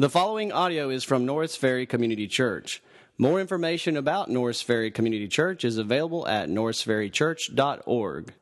The 0.00 0.08
following 0.08 0.50
audio 0.50 0.88
is 0.88 1.04
from 1.04 1.26
Norris 1.26 1.56
Ferry 1.56 1.84
Community 1.84 2.26
Church. 2.26 2.82
More 3.18 3.38
information 3.38 3.98
about 3.98 4.30
Norris 4.30 4.62
Ferry 4.62 4.90
Community 4.90 5.28
Church 5.28 5.62
is 5.62 5.76
available 5.76 6.26
at 6.26 6.48
norrisferrychurch.org. 6.48 8.26
Well, 8.26 8.34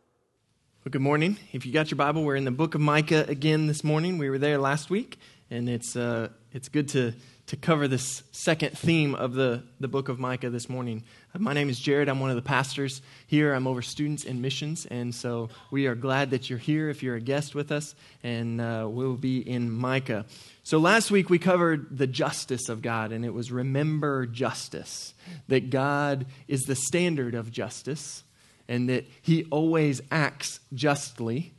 good 0.89 1.01
morning. 1.01 1.37
If 1.51 1.67
you 1.67 1.73
got 1.73 1.91
your 1.91 1.97
Bible, 1.97 2.23
we're 2.23 2.37
in 2.37 2.45
the 2.45 2.53
book 2.53 2.77
of 2.77 2.81
Micah 2.81 3.25
again 3.27 3.67
this 3.67 3.83
morning. 3.83 4.19
We 4.19 4.31
were 4.31 4.39
there 4.39 4.57
last 4.57 4.89
week, 4.89 5.19
and 5.51 5.69
it's, 5.69 5.97
uh, 5.97 6.29
it's 6.53 6.69
good 6.69 6.91
to, 6.91 7.13
to 7.49 7.57
cover 7.57 7.89
this 7.89 8.23
second 8.31 8.77
theme 8.77 9.15
of 9.15 9.33
the, 9.33 9.63
the 9.81 9.89
book 9.89 10.11
of 10.11 10.19
Micah 10.19 10.51
this 10.51 10.69
morning. 10.69 11.03
My 11.35 11.55
name 11.55 11.71
is 11.71 11.81
Jared. 11.81 12.11
I'm 12.11 12.21
one 12.21 12.29
of 12.29 12.37
the 12.37 12.43
pastors 12.43 13.01
here. 13.27 13.55
I'm 13.55 13.67
over 13.67 13.81
students 13.81 14.27
and 14.27 14.43
missions, 14.43 14.85
and 14.85 15.15
so 15.15 15.49
we 15.71 15.87
are 15.87 15.95
glad 15.95 16.33
that 16.33 16.51
you're 16.51 16.59
here 16.59 16.91
if 16.91 17.03
you're 17.03 17.17
a 17.17 17.23
guest 17.23 17.55
with 17.55 17.73
us, 17.73 17.95
and 18.23 18.61
uh, 18.61 18.87
we'll 18.87 19.17
be 19.17 19.39
in 19.39 19.71
Micah. 19.71 20.27
So 20.63 20.77
last 20.77 21.11
week 21.11 21.31
we 21.31 21.39
covered 21.39 21.97
the 21.97 22.07
justice 22.07 22.69
of 22.69 22.83
God, 22.83 23.13
and 23.13 23.25
it 23.25 23.33
was 23.33 23.51
remember 23.51 24.27
justice. 24.27 25.15
That 25.49 25.71
God 25.71 26.27
is 26.49 26.65
the 26.65 26.77
standard 26.77 27.35
of 27.35 27.51
justice, 27.51 28.25
and 28.69 28.91
that 28.91 29.07
He 29.23 29.47
always 29.47 30.03
acts 30.11 30.61
justly, 30.75 31.55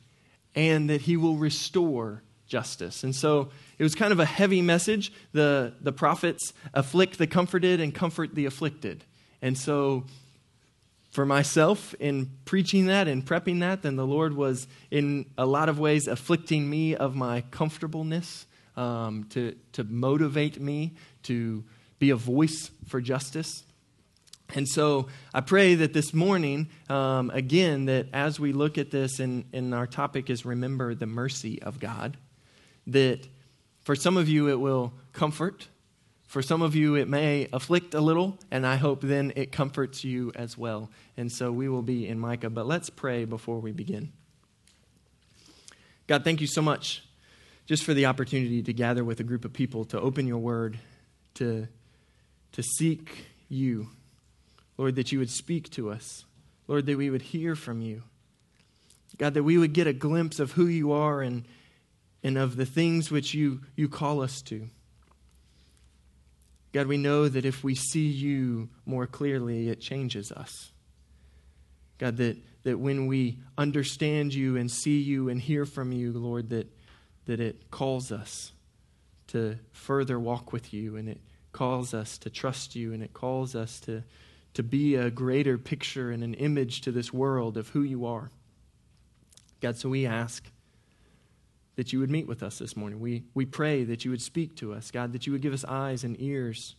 and 0.54 0.88
that 0.92 1.02
He 1.02 1.18
will 1.18 1.38
restore 1.38 2.22
justice. 2.50 3.04
And 3.06 3.16
so 3.16 3.50
it 3.78 3.84
was 3.84 3.96
kind 3.96 4.12
of 4.12 4.20
a 4.20 4.26
heavy 4.26 4.62
message. 4.62 5.14
The, 5.32 5.74
the 5.80 5.94
prophets 5.94 6.52
afflict 6.74 7.18
the 7.18 7.28
comforted 7.28 7.80
and 7.80 7.96
comfort 7.96 8.36
the 8.36 8.46
afflicted. 8.46 9.06
And 9.42 9.58
so 9.58 10.06
for 11.12 11.26
myself 11.26 11.96
in 12.00 12.32
preaching 12.46 12.88
that 12.88 13.08
and 13.08 13.26
prepping 13.26 13.62
that, 13.62 13.84
then 13.84 13.96
the 13.96 14.06
Lord 14.06 14.36
was 14.36 14.68
in 14.92 15.28
a 15.38 15.46
lot 15.46 15.70
of 15.70 15.80
ways 15.80 16.08
afflicting 16.08 16.70
me 16.70 16.96
of 16.96 17.16
my 17.16 17.42
comfortableness 17.52 18.46
um, 18.76 19.26
to, 19.30 19.56
to 19.74 19.84
motivate 19.84 20.60
me 20.60 20.96
to 21.24 21.64
be 22.00 22.10
a 22.10 22.16
voice 22.16 22.72
for 22.88 23.00
justice. 23.00 23.64
And 24.56 24.68
so 24.68 25.08
I 25.34 25.42
pray 25.42 25.76
that 25.76 25.94
this 25.94 26.14
morning, 26.14 26.70
um, 26.90 27.30
again, 27.32 27.86
that 27.86 28.08
as 28.14 28.40
we 28.40 28.52
look 28.52 28.78
at 28.80 28.90
this 28.90 29.20
and, 29.20 29.46
and 29.54 29.76
our 29.76 29.86
topic 29.86 30.30
is 30.30 30.44
remember 30.44 30.96
the 30.96 31.06
mercy 31.06 31.62
of 31.62 31.80
God, 31.80 32.18
that 32.94 33.28
for 33.82 33.96
some 33.96 34.18
of 34.18 34.30
you 34.30 34.50
it 34.50 34.60
will 34.60 34.94
comfort. 35.14 35.68
For 36.28 36.44
some 36.44 36.62
of 36.62 36.76
you, 36.76 36.94
it 36.94 37.08
may 37.08 37.48
afflict 37.52 37.96
a 37.96 38.02
little, 38.02 38.38
and 38.52 38.64
I 38.64 38.76
hope 38.76 39.02
then 39.02 39.34
it 39.36 39.52
comforts 39.52 40.04
you 40.04 40.32
as 40.36 40.56
well. 40.56 40.92
And 41.18 41.32
so 41.32 41.52
we 41.52 41.68
will 41.68 41.82
be 41.82 42.08
in 42.08 42.20
Micah. 42.20 42.52
But 42.52 42.68
let's 42.68 42.92
pray 42.92 43.26
before 43.26 43.60
we 43.60 43.72
begin. 43.72 44.12
God, 46.06 46.24
thank 46.24 46.40
you 46.40 46.46
so 46.46 46.62
much 46.62 47.04
just 47.66 47.84
for 47.84 47.96
the 47.96 48.06
opportunity 48.06 48.62
to 48.62 48.74
gather 48.74 49.04
with 49.04 49.20
a 49.20 49.24
group 49.24 49.44
of 49.44 49.54
people, 49.54 49.86
to 49.86 50.00
open 50.00 50.28
your 50.28 50.38
word, 50.38 50.78
to, 51.34 51.68
to 52.52 52.62
seek 52.62 53.26
you. 53.48 53.90
Lord, 54.78 54.98
that 54.98 55.12
you 55.12 55.18
would 55.18 55.32
speak 55.32 55.72
to 55.72 55.90
us. 55.90 56.26
Lord, 56.68 56.86
that 56.86 56.98
we 56.98 57.10
would 57.10 57.24
hear 57.24 57.56
from 57.56 57.82
you. 57.82 58.04
God, 59.18 59.34
that 59.34 59.44
we 59.44 59.58
would 59.58 59.74
get 59.74 59.88
a 59.88 59.94
glimpse 59.94 60.40
of 60.40 60.52
who 60.52 60.68
you 60.68 60.92
are 60.92 61.22
and, 61.22 61.44
and 62.24 62.38
of 62.38 62.56
the 62.56 62.66
things 62.66 63.12
which 63.12 63.34
you, 63.34 63.62
you 63.76 63.88
call 63.88 64.22
us 64.22 64.42
to. 64.44 64.70
God, 66.72 66.88
we 66.88 66.98
know 66.98 67.28
that 67.28 67.46
if 67.46 67.64
we 67.64 67.74
see 67.74 68.08
you 68.08 68.70
more 68.86 69.08
clearly, 69.08 69.70
it 69.70 69.80
changes 69.80 70.32
us. 70.32 70.72
God, 71.98 72.18
that, 72.18 72.38
that 72.64 72.80
when 72.80 73.08
we 73.08 73.40
understand 73.58 74.34
you 74.34 74.56
and 74.56 74.70
see 74.70 75.00
you 75.00 75.30
and 75.30 75.42
hear 75.42 75.66
from 75.66 75.92
you, 75.92 76.12
Lord, 76.12 76.50
that, 76.50 76.68
that 77.26 77.40
it 77.40 77.72
calls 77.72 78.12
us 78.12 78.52
to 79.28 79.58
further 79.72 80.20
walk 80.20 80.54
with 80.54 80.74
you 80.74 80.96
and 80.96 81.10
it 81.10 81.22
calls 81.52 81.94
us 81.94 82.18
to 82.20 82.30
trust 82.30 82.76
you 82.76 82.94
and 82.94 83.02
it 83.02 83.14
calls 83.14 83.56
us 83.56 83.80
to, 83.82 84.04
to 84.54 84.64
be 84.64 84.96
a 84.96 85.10
greater 85.10 85.58
picture 85.58 86.12
and 86.12 86.24
an 86.24 86.36
image 86.36 86.82
to 86.82 86.92
this 86.92 87.12
world 87.12 87.58
of 87.58 87.70
who 87.70 87.82
you 87.82 88.06
are. 88.06 88.32
God, 89.60 89.76
so 89.76 89.90
we 89.90 90.06
ask 90.06 90.50
that 91.80 91.94
you 91.94 92.00
would 92.02 92.12
meet 92.12 92.28
with 92.28 92.44
us 92.44 92.60
this 92.60 92.76
morning. 92.76 93.00
We, 93.00 93.24
we 93.34 93.46
pray 93.46 93.86
that 93.86 94.04
you 94.04 94.12
would 94.12 94.22
speak 94.22 94.58
to 94.58 94.74
us, 94.74 94.92
God, 94.92 95.14
that 95.14 95.26
you 95.26 95.32
would 95.32 95.42
give 95.42 95.54
us 95.54 95.64
eyes 95.64 96.04
and 96.04 96.20
ears, 96.20 96.76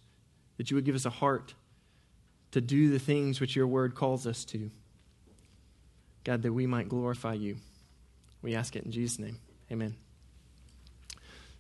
that 0.59 0.71
you 0.71 0.75
would 0.75 0.85
give 0.85 0.95
us 0.95 1.07
a 1.07 1.11
heart 1.11 1.55
to 2.51 2.61
do 2.61 2.91
the 2.91 2.99
things 2.99 3.41
which 3.41 3.57
your 3.57 3.67
word 3.67 3.95
calls 3.95 4.27
us 4.27 4.45
to. 4.45 4.71
God, 6.23 6.43
that 6.43 6.53
we 6.53 6.67
might 6.67 6.91
glorify 6.91 7.33
you. 7.33 7.57
We 8.43 8.55
ask 8.55 8.77
it 8.77 8.85
in 8.85 8.93
Jesus' 8.93 9.19
name. 9.19 9.39
Amen. 9.73 9.97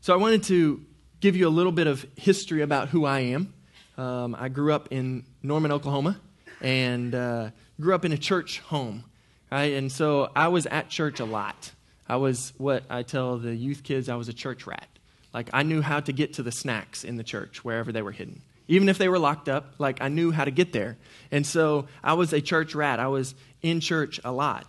So 0.02 0.12
I 0.12 0.18
wanted 0.18 0.42
to 0.42 0.84
give 1.20 1.34
you 1.34 1.48
a 1.48 1.54
little 1.54 1.72
bit 1.72 1.86
of 1.86 2.04
history 2.16 2.60
about 2.60 2.90
who 2.90 3.06
I 3.06 3.20
am. 3.20 3.54
Um, 3.96 4.36
I 4.38 4.50
grew 4.50 4.74
up 4.74 4.88
in 4.90 5.24
Norman, 5.42 5.72
Oklahoma, 5.72 6.20
and 6.60 7.14
uh, 7.14 7.50
grew 7.80 7.94
up 7.94 8.04
in 8.04 8.12
a 8.12 8.18
church 8.18 8.58
home. 8.60 9.04
Right? 9.50 9.72
And 9.72 9.90
so 9.90 10.30
I 10.36 10.48
was 10.48 10.66
at 10.66 10.90
church 10.90 11.20
a 11.20 11.24
lot. 11.24 11.72
I 12.10 12.16
was 12.16 12.52
what 12.58 12.82
I 12.90 13.04
tell 13.04 13.38
the 13.38 13.54
youth 13.54 13.84
kids 13.84 14.08
I 14.08 14.16
was 14.16 14.28
a 14.28 14.32
church 14.32 14.66
rat. 14.66 14.88
Like 15.32 15.48
I 15.52 15.62
knew 15.62 15.80
how 15.80 16.00
to 16.00 16.12
get 16.12 16.34
to 16.34 16.42
the 16.42 16.50
snacks 16.50 17.04
in 17.04 17.14
the 17.14 17.22
church 17.22 17.64
wherever 17.64 17.92
they 17.92 18.02
were 18.02 18.10
hidden. 18.10 18.42
Even 18.66 18.88
if 18.88 18.98
they 18.98 19.08
were 19.08 19.20
locked 19.20 19.48
up, 19.48 19.74
like 19.78 20.00
I 20.00 20.08
knew 20.08 20.32
how 20.32 20.44
to 20.44 20.50
get 20.50 20.72
there. 20.72 20.96
And 21.30 21.46
so 21.46 21.86
I 22.02 22.14
was 22.14 22.32
a 22.32 22.40
church 22.40 22.74
rat. 22.74 22.98
I 22.98 23.06
was 23.06 23.36
in 23.62 23.78
church 23.78 24.18
a 24.24 24.32
lot. 24.32 24.66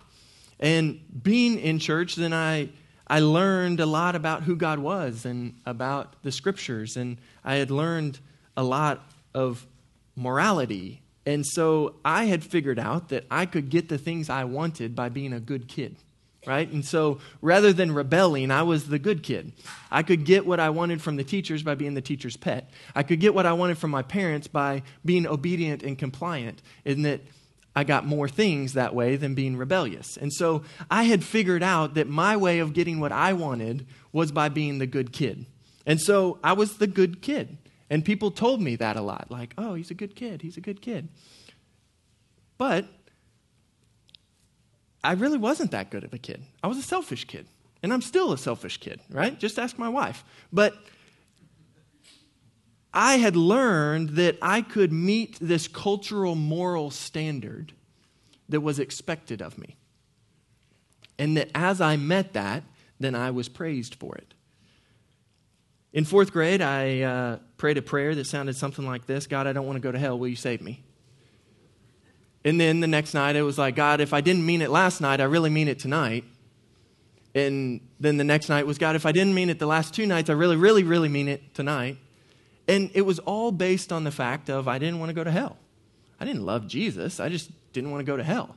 And 0.60 1.00
being 1.20 1.58
in 1.58 1.80
church, 1.80 2.14
then 2.14 2.32
I 2.32 2.68
I 3.08 3.18
learned 3.18 3.80
a 3.80 3.86
lot 3.86 4.14
about 4.14 4.44
who 4.44 4.54
God 4.54 4.78
was 4.78 5.24
and 5.24 5.56
about 5.66 6.22
the 6.22 6.30
scriptures, 6.30 6.96
and 6.96 7.18
I 7.44 7.56
had 7.56 7.72
learned 7.72 8.20
a 8.56 8.62
lot 8.62 9.04
of 9.34 9.66
morality. 10.14 11.02
And 11.26 11.44
so 11.44 11.96
I 12.04 12.26
had 12.26 12.44
figured 12.44 12.78
out 12.78 13.08
that 13.08 13.24
I 13.32 13.46
could 13.46 13.68
get 13.68 13.88
the 13.88 13.98
things 13.98 14.30
I 14.30 14.44
wanted 14.44 14.94
by 14.94 15.08
being 15.08 15.32
a 15.32 15.40
good 15.40 15.66
kid, 15.66 15.96
right? 16.46 16.70
And 16.70 16.84
so 16.84 17.18
rather 17.40 17.72
than 17.72 17.92
rebelling, 17.92 18.50
I 18.50 18.62
was 18.62 18.88
the 18.88 18.98
good 18.98 19.22
kid. 19.22 19.52
I 19.90 20.02
could 20.02 20.24
get 20.24 20.46
what 20.46 20.60
I 20.60 20.70
wanted 20.70 21.00
from 21.00 21.16
the 21.16 21.24
teachers 21.24 21.62
by 21.62 21.74
being 21.74 21.94
the 21.94 22.00
teacher's 22.00 22.36
pet. 22.36 22.70
I 22.94 23.02
could 23.02 23.20
get 23.20 23.34
what 23.34 23.46
I 23.46 23.52
wanted 23.52 23.78
from 23.78 23.90
my 23.90 24.02
parents 24.02 24.48
by 24.48 24.82
being 25.04 25.26
obedient 25.26 25.82
and 25.82 25.98
compliant, 25.98 26.62
in 26.84 27.02
that 27.02 27.20
I 27.74 27.84
got 27.84 28.04
more 28.04 28.28
things 28.28 28.74
that 28.74 28.94
way 28.94 29.16
than 29.16 29.34
being 29.34 29.56
rebellious. 29.56 30.16
And 30.16 30.32
so 30.32 30.62
I 30.90 31.04
had 31.04 31.24
figured 31.24 31.62
out 31.62 31.94
that 31.94 32.08
my 32.08 32.36
way 32.36 32.58
of 32.58 32.74
getting 32.74 33.00
what 33.00 33.12
I 33.12 33.32
wanted 33.32 33.86
was 34.12 34.30
by 34.30 34.48
being 34.48 34.78
the 34.78 34.86
good 34.86 35.12
kid. 35.12 35.46
And 35.86 36.00
so 36.00 36.38
I 36.44 36.52
was 36.52 36.76
the 36.76 36.86
good 36.86 37.22
kid. 37.22 37.56
And 37.88 38.04
people 38.04 38.30
told 38.30 38.60
me 38.60 38.76
that 38.76 38.96
a 38.96 39.02
lot 39.02 39.30
like, 39.30 39.54
oh, 39.58 39.74
he's 39.74 39.90
a 39.90 39.94
good 39.94 40.16
kid, 40.16 40.42
he's 40.42 40.56
a 40.56 40.60
good 40.60 40.80
kid. 40.80 41.08
But 42.58 42.86
I 45.04 45.12
really 45.12 45.38
wasn't 45.38 45.72
that 45.72 45.90
good 45.90 46.04
of 46.04 46.12
a 46.14 46.18
kid. 46.18 46.42
I 46.62 46.68
was 46.68 46.78
a 46.78 46.82
selfish 46.82 47.24
kid. 47.24 47.46
And 47.82 47.92
I'm 47.92 48.02
still 48.02 48.32
a 48.32 48.38
selfish 48.38 48.78
kid, 48.78 49.00
right? 49.10 49.38
Just 49.38 49.58
ask 49.58 49.76
my 49.76 49.88
wife. 49.88 50.24
But 50.52 50.74
I 52.94 53.16
had 53.16 53.34
learned 53.34 54.10
that 54.10 54.38
I 54.40 54.62
could 54.62 54.92
meet 54.92 55.38
this 55.40 55.66
cultural 55.66 56.34
moral 56.34 56.90
standard 56.90 57.72
that 58.48 58.60
was 58.60 58.78
expected 58.78 59.42
of 59.42 59.58
me. 59.58 59.76
And 61.18 61.36
that 61.36 61.50
as 61.54 61.80
I 61.80 61.96
met 61.96 62.34
that, 62.34 62.62
then 63.00 63.14
I 63.14 63.30
was 63.30 63.48
praised 63.48 63.96
for 63.96 64.14
it. 64.14 64.34
In 65.92 66.04
fourth 66.04 66.32
grade, 66.32 66.62
I 66.62 67.00
uh, 67.00 67.38
prayed 67.56 67.78
a 67.78 67.82
prayer 67.82 68.14
that 68.14 68.26
sounded 68.26 68.56
something 68.56 68.86
like 68.86 69.06
this 69.06 69.26
God, 69.26 69.46
I 69.46 69.52
don't 69.52 69.66
want 69.66 69.76
to 69.76 69.80
go 69.80 69.92
to 69.92 69.98
hell. 69.98 70.18
Will 70.18 70.28
you 70.28 70.36
save 70.36 70.62
me? 70.62 70.84
And 72.44 72.60
then 72.60 72.80
the 72.80 72.86
next 72.86 73.14
night, 73.14 73.36
it 73.36 73.42
was 73.42 73.58
like, 73.58 73.76
God, 73.76 74.00
if 74.00 74.12
I 74.12 74.20
didn't 74.20 74.44
mean 74.44 74.62
it 74.62 74.70
last 74.70 75.00
night, 75.00 75.20
I 75.20 75.24
really 75.24 75.50
mean 75.50 75.68
it 75.68 75.78
tonight. 75.78 76.24
And 77.34 77.80
then 78.00 78.16
the 78.16 78.24
next 78.24 78.48
night 78.48 78.66
was, 78.66 78.78
God, 78.78 78.96
if 78.96 79.06
I 79.06 79.12
didn't 79.12 79.34
mean 79.34 79.48
it 79.48 79.58
the 79.58 79.66
last 79.66 79.94
two 79.94 80.06
nights, 80.06 80.28
I 80.28 80.34
really, 80.34 80.56
really, 80.56 80.82
really 80.82 81.08
mean 81.08 81.28
it 81.28 81.54
tonight. 81.54 81.98
And 82.68 82.90
it 82.94 83.02
was 83.02 83.18
all 83.20 83.52
based 83.52 83.92
on 83.92 84.04
the 84.04 84.10
fact 84.10 84.50
of 84.50 84.68
I 84.68 84.78
didn't 84.78 84.98
want 84.98 85.10
to 85.10 85.14
go 85.14 85.24
to 85.24 85.30
hell. 85.30 85.56
I 86.20 86.24
didn't 86.24 86.44
love 86.44 86.66
Jesus, 86.68 87.20
I 87.20 87.28
just 87.28 87.50
didn't 87.72 87.90
want 87.90 88.00
to 88.00 88.10
go 88.10 88.16
to 88.16 88.22
hell. 88.22 88.54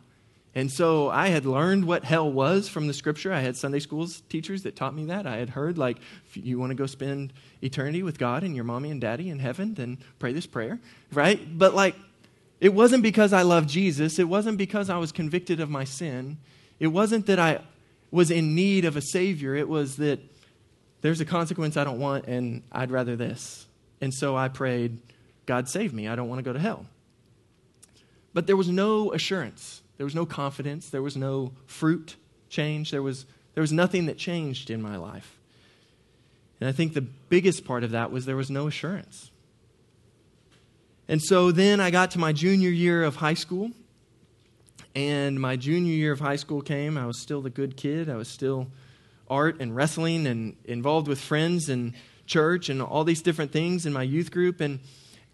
And 0.58 0.72
so 0.72 1.10
I 1.10 1.28
had 1.28 1.46
learned 1.46 1.84
what 1.86 2.06
hell 2.06 2.32
was 2.32 2.70
from 2.70 2.88
the 2.88 2.94
scripture. 2.94 3.34
I 3.34 3.42
had 3.42 3.58
Sunday 3.58 3.80
schools 3.80 4.22
teachers 4.30 4.64
that 4.64 4.78
taught 4.78 4.96
me 4.96 5.06
that. 5.06 5.28
I 5.28 5.36
had 5.36 5.50
heard, 5.50 5.78
like, 5.78 5.98
if 6.28 6.38
you 6.38 6.58
want 6.58 6.70
to 6.70 6.76
go 6.76 6.86
spend 6.86 7.34
eternity 7.62 8.04
with 8.04 8.18
God 8.18 8.42
and 8.42 8.56
your 8.56 8.64
mommy 8.64 8.90
and 8.90 9.02
daddy 9.02 9.30
in 9.30 9.40
heaven, 9.40 9.74
then 9.74 9.98
pray 10.18 10.32
this 10.32 10.46
prayer, 10.46 10.80
right? 11.12 11.58
But, 11.58 11.76
like, 11.76 11.98
it 12.60 12.74
wasn't 12.74 13.04
because 13.04 13.34
I 13.34 13.42
loved 13.42 13.70
Jesus. 13.70 14.18
It 14.20 14.28
wasn't 14.28 14.58
because 14.58 14.90
I 14.90 14.98
was 14.98 15.12
convicted 15.12 15.60
of 15.60 15.70
my 15.70 15.84
sin. 15.84 16.38
It 16.80 16.88
wasn't 16.88 17.26
that 17.28 17.40
I 17.40 17.62
was 18.12 18.32
in 18.32 18.56
need 18.56 18.86
of 18.86 18.96
a 18.96 19.02
Savior. 19.02 19.56
It 19.56 19.68
was 19.68 19.98
that 19.98 20.20
there's 21.02 21.22
a 21.22 21.26
consequence 21.26 21.78
I 21.78 21.84
don't 21.84 22.00
want, 22.00 22.26
and 22.26 22.64
I'd 22.72 22.92
rather 22.92 23.16
this. 23.16 23.68
And 24.02 24.14
so 24.14 24.36
I 24.36 24.48
prayed, 24.48 24.98
God 25.46 25.70
save 25.70 25.94
me. 25.94 26.08
I 26.08 26.16
don't 26.16 26.30
want 26.30 26.40
to 26.40 26.44
go 26.44 26.54
to 26.54 26.60
hell. 26.60 26.86
But 28.34 28.48
there 28.48 28.58
was 28.58 28.70
no 28.70 29.14
assurance. 29.14 29.82
There 29.98 30.06
was 30.06 30.16
no 30.16 30.26
confidence. 30.26 30.90
There 30.90 31.02
was 31.02 31.16
no 31.16 31.54
fruit 31.66 32.16
change. 32.50 32.92
There 32.92 33.02
was, 33.04 33.26
there 33.54 33.62
was 33.62 33.72
nothing 33.72 34.08
that 34.08 34.18
changed 34.18 34.70
in 34.70 34.82
my 34.82 34.98
life. 34.98 35.38
And 36.60 36.70
I 36.70 36.72
think 36.72 36.94
the 36.94 37.02
biggest 37.02 37.66
part 37.66 37.84
of 37.84 37.92
that 37.92 38.12
was 38.12 38.26
there 38.26 38.36
was 38.36 38.50
no 38.50 38.68
assurance. 38.68 39.32
And 41.08 41.22
so 41.22 41.52
then 41.52 41.80
I 41.80 41.92
got 41.92 42.12
to 42.12 42.20
my 42.20 42.34
junior 42.34 42.70
year 42.70 43.04
of 43.04 43.18
high 43.18 43.34
school. 43.34 43.72
And 44.96 45.40
my 45.40 45.56
junior 45.56 45.94
year 45.94 46.12
of 46.12 46.20
high 46.20 46.38
school 46.38 46.62
came. 46.62 46.98
I 46.98 47.06
was 47.06 47.20
still 47.20 47.42
the 47.42 47.50
good 47.50 47.78
kid. 47.78 48.10
I 48.10 48.16
was 48.16 48.28
still 48.28 48.68
art 49.30 49.60
and 49.60 49.76
wrestling 49.76 50.26
and 50.26 50.56
involved 50.66 51.08
with 51.08 51.20
friends 51.20 51.70
and 51.70 51.94
church 52.26 52.70
and 52.70 52.82
all 52.82 53.04
these 53.04 53.22
different 53.22 53.52
things 53.52 53.86
in 53.86 53.94
my 53.94 54.04
youth 54.04 54.32
group. 54.32 54.62
And, 54.62 54.80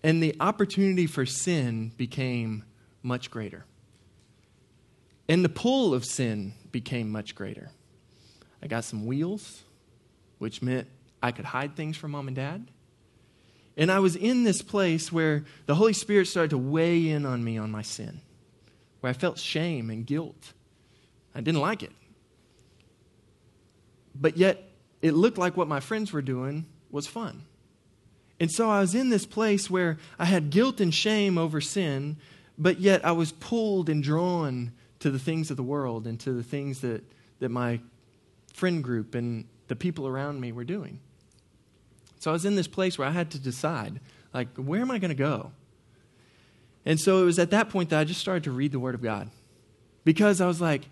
and 0.03 0.21
the 0.21 0.35
opportunity 0.39 1.07
for 1.07 1.25
sin 1.25 1.91
became 1.95 2.63
much 3.03 3.31
greater. 3.31 3.65
And 5.29 5.45
the 5.45 5.49
pull 5.49 5.93
of 5.93 6.03
sin 6.03 6.53
became 6.71 7.09
much 7.09 7.35
greater. 7.35 7.69
I 8.61 8.67
got 8.67 8.83
some 8.83 9.05
wheels, 9.05 9.63
which 10.39 10.61
meant 10.61 10.87
I 11.23 11.31
could 11.31 11.45
hide 11.45 11.75
things 11.75 11.97
from 11.97 12.11
mom 12.11 12.27
and 12.27 12.35
dad. 12.35 12.67
And 13.77 13.91
I 13.91 13.99
was 13.99 14.15
in 14.15 14.43
this 14.43 14.61
place 14.61 15.11
where 15.11 15.45
the 15.65 15.75
Holy 15.75 15.93
Spirit 15.93 16.27
started 16.27 16.51
to 16.51 16.57
weigh 16.57 17.09
in 17.09 17.25
on 17.25 17.43
me 17.43 17.57
on 17.57 17.71
my 17.71 17.81
sin, 17.81 18.21
where 18.99 19.09
I 19.09 19.13
felt 19.13 19.37
shame 19.39 19.89
and 19.89 20.05
guilt. 20.05 20.53
I 21.33 21.41
didn't 21.41 21.61
like 21.61 21.83
it. 21.83 21.91
But 24.13 24.37
yet, 24.37 24.61
it 25.01 25.13
looked 25.13 25.37
like 25.37 25.55
what 25.55 25.67
my 25.67 25.79
friends 25.79 26.11
were 26.11 26.21
doing 26.21 26.65
was 26.91 27.07
fun. 27.07 27.43
And 28.39 28.51
so 28.51 28.69
I 28.69 28.79
was 28.81 28.95
in 28.95 29.09
this 29.09 29.25
place 29.25 29.69
where 29.69 29.97
I 30.19 30.25
had 30.25 30.49
guilt 30.49 30.81
and 30.81 30.93
shame 30.93 31.37
over 31.37 31.61
sin, 31.61 32.17
but 32.57 32.79
yet 32.79 33.05
I 33.05 33.11
was 33.11 33.31
pulled 33.31 33.87
and 33.87 34.03
drawn 34.03 34.71
to 34.99 35.11
the 35.11 35.19
things 35.19 35.51
of 35.51 35.57
the 35.57 35.63
world 35.63 36.07
and 36.07 36.19
to 36.21 36.33
the 36.33 36.43
things 36.43 36.81
that, 36.81 37.03
that 37.39 37.49
my 37.49 37.79
friend 38.53 38.83
group 38.83 39.15
and 39.15 39.45
the 39.67 39.75
people 39.75 40.07
around 40.07 40.41
me 40.41 40.51
were 40.51 40.63
doing. 40.63 40.99
So 42.21 42.29
I 42.29 42.33
was 42.33 42.45
in 42.45 42.55
this 42.55 42.67
place 42.67 42.99
where 42.99 43.07
I 43.07 43.11
had 43.11 43.31
to 43.31 43.39
decide, 43.39 43.99
like, 44.31 44.55
where 44.55 44.79
am 44.79 44.91
I 44.91 44.99
going 44.99 45.09
to 45.09 45.15
go? 45.15 45.53
And 46.85 46.99
so 46.99 47.23
it 47.23 47.25
was 47.25 47.39
at 47.39 47.49
that 47.49 47.69
point 47.69 47.89
that 47.89 47.99
I 47.99 48.03
just 48.03 48.21
started 48.21 48.43
to 48.43 48.51
read 48.51 48.71
the 48.71 48.79
Word 48.79 48.93
of 48.93 49.01
God. 49.01 49.31
Because 50.03 50.39
I 50.39 50.45
was 50.45 50.61
like, 50.61 50.83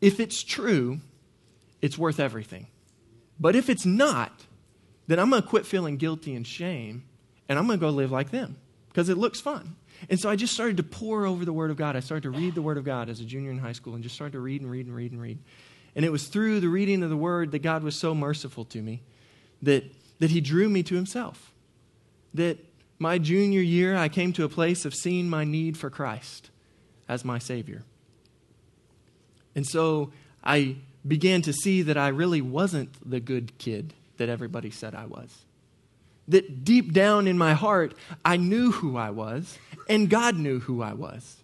if 0.00 0.18
it's 0.18 0.42
true, 0.42 1.00
it's 1.82 1.98
worth 1.98 2.18
everything. 2.18 2.68
But 3.38 3.54
if 3.54 3.68
it's 3.68 3.84
not, 3.84 4.46
then 5.08 5.18
I'm 5.18 5.28
going 5.28 5.42
to 5.42 5.48
quit 5.48 5.66
feeling 5.66 5.98
guilty 5.98 6.34
and 6.34 6.46
shame 6.46 7.04
and 7.50 7.58
I'm 7.58 7.66
going 7.66 7.78
to 7.78 7.84
go 7.84 7.90
live 7.90 8.10
like 8.10 8.30
them 8.30 8.56
because 8.88 9.10
it 9.10 9.18
looks 9.18 9.42
fun. 9.42 9.76
And 10.08 10.18
so 10.18 10.30
I 10.30 10.36
just 10.36 10.54
started 10.54 10.78
to 10.78 10.82
pour 10.82 11.26
over 11.26 11.44
the 11.44 11.52
Word 11.52 11.70
of 11.70 11.76
God. 11.76 11.96
I 11.96 12.00
started 12.00 12.22
to 12.22 12.30
read 12.30 12.54
the 12.54 12.62
Word 12.62 12.78
of 12.78 12.84
God 12.84 13.10
as 13.10 13.20
a 13.20 13.24
junior 13.24 13.50
in 13.50 13.58
high 13.58 13.72
school 13.72 13.94
and 13.94 14.02
just 14.02 14.14
started 14.14 14.32
to 14.32 14.40
read 14.40 14.62
and 14.62 14.70
read 14.70 14.86
and 14.86 14.96
read 14.96 15.12
and 15.12 15.20
read. 15.20 15.38
And 15.94 16.06
it 16.06 16.12
was 16.12 16.28
through 16.28 16.60
the 16.60 16.68
reading 16.68 17.02
of 17.02 17.10
the 17.10 17.16
Word 17.16 17.50
that 17.52 17.58
God 17.58 17.82
was 17.82 17.94
so 17.94 18.14
merciful 18.14 18.64
to 18.66 18.80
me 18.80 19.02
that 19.60 19.84
that 20.18 20.30
He 20.30 20.40
drew 20.40 20.68
me 20.68 20.82
to 20.84 20.94
Himself. 20.94 21.52
That 22.34 22.58
my 22.98 23.18
junior 23.18 23.60
year, 23.60 23.96
I 23.96 24.08
came 24.08 24.32
to 24.34 24.44
a 24.44 24.48
place 24.48 24.84
of 24.84 24.94
seeing 24.94 25.28
my 25.28 25.44
need 25.44 25.76
for 25.76 25.90
Christ 25.90 26.50
as 27.08 27.24
my 27.24 27.38
Savior. 27.38 27.82
And 29.54 29.66
so 29.66 30.12
I 30.42 30.76
began 31.06 31.42
to 31.42 31.52
see 31.52 31.82
that 31.82 31.96
I 31.96 32.08
really 32.08 32.40
wasn't 32.40 32.90
the 33.08 33.20
good 33.20 33.56
kid 33.58 33.94
that 34.16 34.28
everybody 34.28 34.70
said 34.70 34.94
I 34.94 35.06
was. 35.06 35.44
That 36.26 36.64
deep 36.64 36.92
down 36.92 37.26
in 37.26 37.38
my 37.38 37.54
heart, 37.54 37.94
I 38.24 38.36
knew 38.36 38.72
who 38.72 38.96
I 38.96 39.10
was, 39.10 39.58
and 39.88 40.10
God 40.10 40.36
knew 40.36 40.60
who 40.60 40.82
I 40.82 40.92
was. 40.92 41.36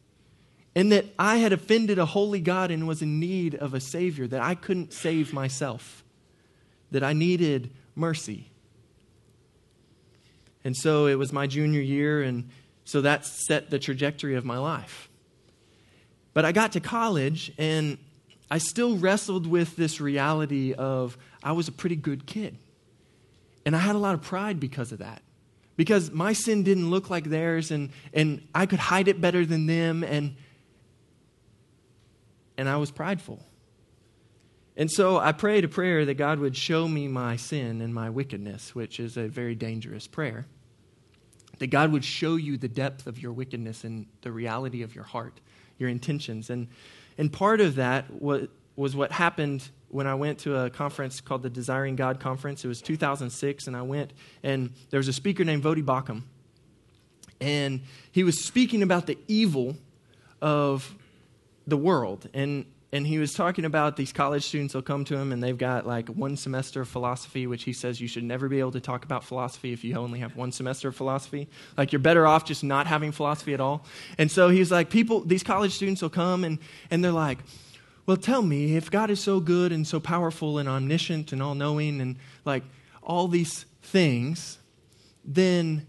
And 0.76 0.90
that 0.92 1.06
I 1.18 1.36
had 1.36 1.52
offended 1.52 1.98
a 1.98 2.04
holy 2.04 2.40
God 2.40 2.70
and 2.70 2.86
was 2.86 3.00
in 3.00 3.20
need 3.20 3.54
of 3.54 3.74
a 3.74 3.80
Savior, 3.80 4.26
that 4.26 4.42
I 4.42 4.56
couldn't 4.56 4.92
save 4.92 5.32
myself, 5.32 6.04
that 6.90 7.04
I 7.04 7.12
needed 7.12 7.70
mercy 7.94 8.50
and 10.64 10.76
so 10.76 11.06
it 11.06 11.16
was 11.16 11.32
my 11.32 11.46
junior 11.46 11.80
year, 11.80 12.22
and 12.22 12.48
so 12.84 13.02
that 13.02 13.26
set 13.26 13.70
the 13.70 13.78
trajectory 13.78 14.34
of 14.34 14.44
my 14.44 14.58
life. 14.58 15.08
But 16.32 16.44
I 16.44 16.52
got 16.52 16.72
to 16.72 16.80
college, 16.80 17.52
and 17.58 17.98
I 18.50 18.58
still 18.58 18.96
wrestled 18.96 19.46
with 19.46 19.76
this 19.76 20.00
reality 20.00 20.72
of 20.72 21.16
I 21.42 21.52
was 21.52 21.68
a 21.68 21.72
pretty 21.72 21.96
good 21.96 22.26
kid. 22.26 22.58
And 23.66 23.76
I 23.76 23.78
had 23.78 23.94
a 23.94 23.98
lot 23.98 24.14
of 24.14 24.22
pride 24.22 24.60
because 24.60 24.92
of 24.92 24.98
that. 24.98 25.22
Because 25.76 26.10
my 26.10 26.32
sin 26.32 26.62
didn't 26.62 26.90
look 26.90 27.10
like 27.10 27.24
theirs, 27.24 27.70
and, 27.70 27.90
and 28.12 28.46
I 28.54 28.66
could 28.66 28.78
hide 28.78 29.08
it 29.08 29.20
better 29.20 29.44
than 29.44 29.66
them, 29.66 30.04
and, 30.04 30.36
and 32.56 32.68
I 32.68 32.76
was 32.76 32.90
prideful. 32.90 33.40
And 34.76 34.90
so 34.90 35.18
I 35.18 35.32
prayed 35.32 35.64
a 35.64 35.68
prayer 35.68 36.04
that 36.04 36.14
God 36.14 36.40
would 36.40 36.56
show 36.56 36.88
me 36.88 37.06
my 37.06 37.36
sin 37.36 37.80
and 37.80 37.94
my 37.94 38.10
wickedness, 38.10 38.74
which 38.74 38.98
is 38.98 39.16
a 39.16 39.28
very 39.28 39.54
dangerous 39.54 40.06
prayer 40.06 40.46
that 41.58 41.68
God 41.68 41.92
would 41.92 42.04
show 42.04 42.36
you 42.36 42.56
the 42.56 42.68
depth 42.68 43.06
of 43.06 43.20
your 43.20 43.32
wickedness 43.32 43.84
and 43.84 44.06
the 44.22 44.32
reality 44.32 44.82
of 44.82 44.94
your 44.94 45.04
heart, 45.04 45.40
your 45.78 45.88
intentions. 45.88 46.50
And, 46.50 46.68
and 47.18 47.32
part 47.32 47.60
of 47.60 47.76
that 47.76 48.10
was, 48.10 48.48
was 48.76 48.96
what 48.96 49.12
happened 49.12 49.68
when 49.88 50.06
I 50.06 50.14
went 50.14 50.40
to 50.40 50.56
a 50.56 50.70
conference 50.70 51.20
called 51.20 51.42
the 51.42 51.50
Desiring 51.50 51.96
God 51.96 52.18
Conference. 52.18 52.64
It 52.64 52.68
was 52.68 52.82
2006, 52.82 53.66
and 53.66 53.76
I 53.76 53.82
went, 53.82 54.12
and 54.42 54.72
there 54.90 54.98
was 54.98 55.08
a 55.08 55.12
speaker 55.12 55.44
named 55.44 55.62
Voddie 55.62 55.84
Baucham. 55.84 56.22
And 57.40 57.82
he 58.10 58.24
was 58.24 58.44
speaking 58.44 58.82
about 58.82 59.06
the 59.06 59.18
evil 59.28 59.76
of 60.40 60.94
the 61.66 61.76
world. 61.76 62.28
And 62.34 62.66
and 62.94 63.04
he 63.04 63.18
was 63.18 63.34
talking 63.34 63.64
about 63.64 63.96
these 63.96 64.12
college 64.12 64.44
students 64.44 64.72
will 64.72 64.80
come 64.80 65.04
to 65.04 65.16
him 65.16 65.32
and 65.32 65.42
they've 65.42 65.58
got 65.58 65.84
like 65.84 66.08
one 66.08 66.36
semester 66.36 66.82
of 66.82 66.88
philosophy 66.88 67.48
which 67.48 67.64
he 67.64 67.72
says 67.72 68.00
you 68.00 68.06
should 68.06 68.22
never 68.22 68.48
be 68.48 68.60
able 68.60 68.70
to 68.70 68.80
talk 68.80 69.04
about 69.04 69.24
philosophy 69.24 69.72
if 69.72 69.82
you 69.82 69.96
only 69.96 70.20
have 70.20 70.36
one 70.36 70.52
semester 70.52 70.88
of 70.88 70.96
philosophy. 70.96 71.48
Like 71.76 71.92
you're 71.92 71.98
better 71.98 72.24
off 72.24 72.44
just 72.44 72.62
not 72.62 72.86
having 72.86 73.10
philosophy 73.10 73.52
at 73.52 73.60
all. 73.60 73.84
And 74.16 74.30
so 74.30 74.48
he's 74.48 74.70
like 74.70 74.90
people 74.90 75.22
these 75.22 75.42
college 75.42 75.72
students 75.72 76.02
will 76.02 76.08
come 76.08 76.44
and 76.44 76.60
and 76.88 77.04
they're 77.04 77.10
like 77.10 77.38
well 78.06 78.16
tell 78.16 78.42
me 78.42 78.76
if 78.76 78.92
god 78.92 79.10
is 79.10 79.18
so 79.18 79.40
good 79.40 79.72
and 79.72 79.86
so 79.88 79.98
powerful 79.98 80.58
and 80.58 80.68
omniscient 80.68 81.32
and 81.32 81.42
all-knowing 81.42 82.00
and 82.00 82.16
like 82.44 82.62
all 83.02 83.26
these 83.26 83.66
things 83.82 84.58
then 85.24 85.84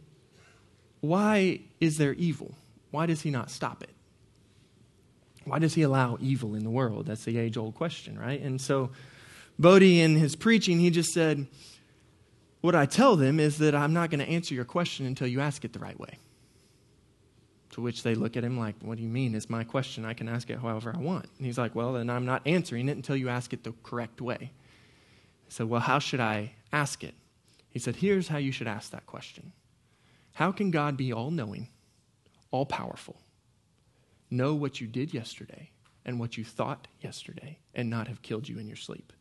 why 1.01 1.59
is 1.79 1.97
there 1.99 2.13
evil? 2.13 2.55
Why 2.89 3.05
does 3.05 3.21
he 3.21 3.29
not 3.29 3.51
stop 3.51 3.83
it 3.83 3.94
why 5.45 5.59
does 5.59 5.75
he 5.75 5.83
allow 5.83 6.17
evil 6.19 6.55
in 6.55 6.63
the 6.63 6.69
world? 6.69 7.05
That's 7.05 7.23
the 7.23 7.37
age 7.37 7.55
old 7.55 7.75
question, 7.75 8.17
right? 8.19 8.41
And 8.41 8.59
so, 8.59 8.89
Voddie, 9.61 9.99
in 9.99 10.15
his 10.15 10.35
preaching, 10.35 10.79
he 10.79 10.89
just 10.89 11.13
said, 11.13 11.47
What 12.61 12.75
I 12.75 12.85
tell 12.85 13.15
them 13.15 13.39
is 13.39 13.59
that 13.59 13.75
I'm 13.75 13.93
not 13.93 14.09
going 14.09 14.19
to 14.19 14.29
answer 14.29 14.53
your 14.53 14.65
question 14.65 15.05
until 15.05 15.27
you 15.27 15.39
ask 15.39 15.63
it 15.63 15.71
the 15.71 15.79
right 15.79 15.99
way. 15.99 16.17
To 17.71 17.81
which 17.81 18.03
they 18.03 18.15
look 18.15 18.35
at 18.35 18.43
him 18.43 18.57
like, 18.57 18.75
What 18.81 18.97
do 18.97 19.03
you 19.03 19.09
mean? 19.09 19.35
It's 19.35 19.49
my 19.49 19.63
question. 19.63 20.03
I 20.03 20.13
can 20.13 20.27
ask 20.27 20.49
it 20.49 20.59
however 20.59 20.93
I 20.95 20.99
want. 20.99 21.27
And 21.37 21.45
he's 21.45 21.57
like, 21.57 21.75
Well, 21.75 21.93
then 21.93 22.09
I'm 22.09 22.25
not 22.25 22.41
answering 22.45 22.89
it 22.89 22.97
until 22.97 23.15
you 23.15 23.29
ask 23.29 23.53
it 23.53 23.63
the 23.63 23.73
correct 23.83 24.21
way. 24.21 24.51
I 24.51 25.49
said, 25.49 25.69
Well, 25.69 25.81
how 25.81 25.99
should 25.99 26.19
I 26.19 26.53
ask 26.73 27.03
it? 27.03 27.13
He 27.69 27.77
said, 27.77 27.97
Here's 27.97 28.29
how 28.29 28.37
you 28.37 28.51
should 28.51 28.67
ask 28.67 28.91
that 28.91 29.05
question 29.05 29.51
How 30.33 30.51
can 30.51 30.71
God 30.71 30.97
be 30.97 31.13
all 31.13 31.29
knowing, 31.29 31.69
all 32.49 32.65
powerful? 32.65 33.21
Know 34.29 34.55
what 34.55 34.81
you 34.81 34.87
did 34.87 35.13
yesterday 35.13 35.69
and 36.05 36.19
what 36.19 36.37
you 36.37 36.43
thought 36.43 36.87
yesterday 37.01 37.59
and 37.73 37.89
not 37.89 38.07
have 38.07 38.21
killed 38.21 38.47
you 38.47 38.59
in 38.59 38.67
your 38.67 38.75
sleep. 38.75 39.13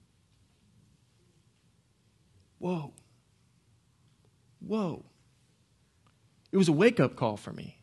Whoa. 2.59 2.93
Whoa. 4.61 5.05
It 6.53 6.57
was 6.57 6.69
a 6.69 6.73
wake 6.73 7.01
up 7.01 7.17
call 7.17 7.37
for 7.37 7.53
me 7.53 7.79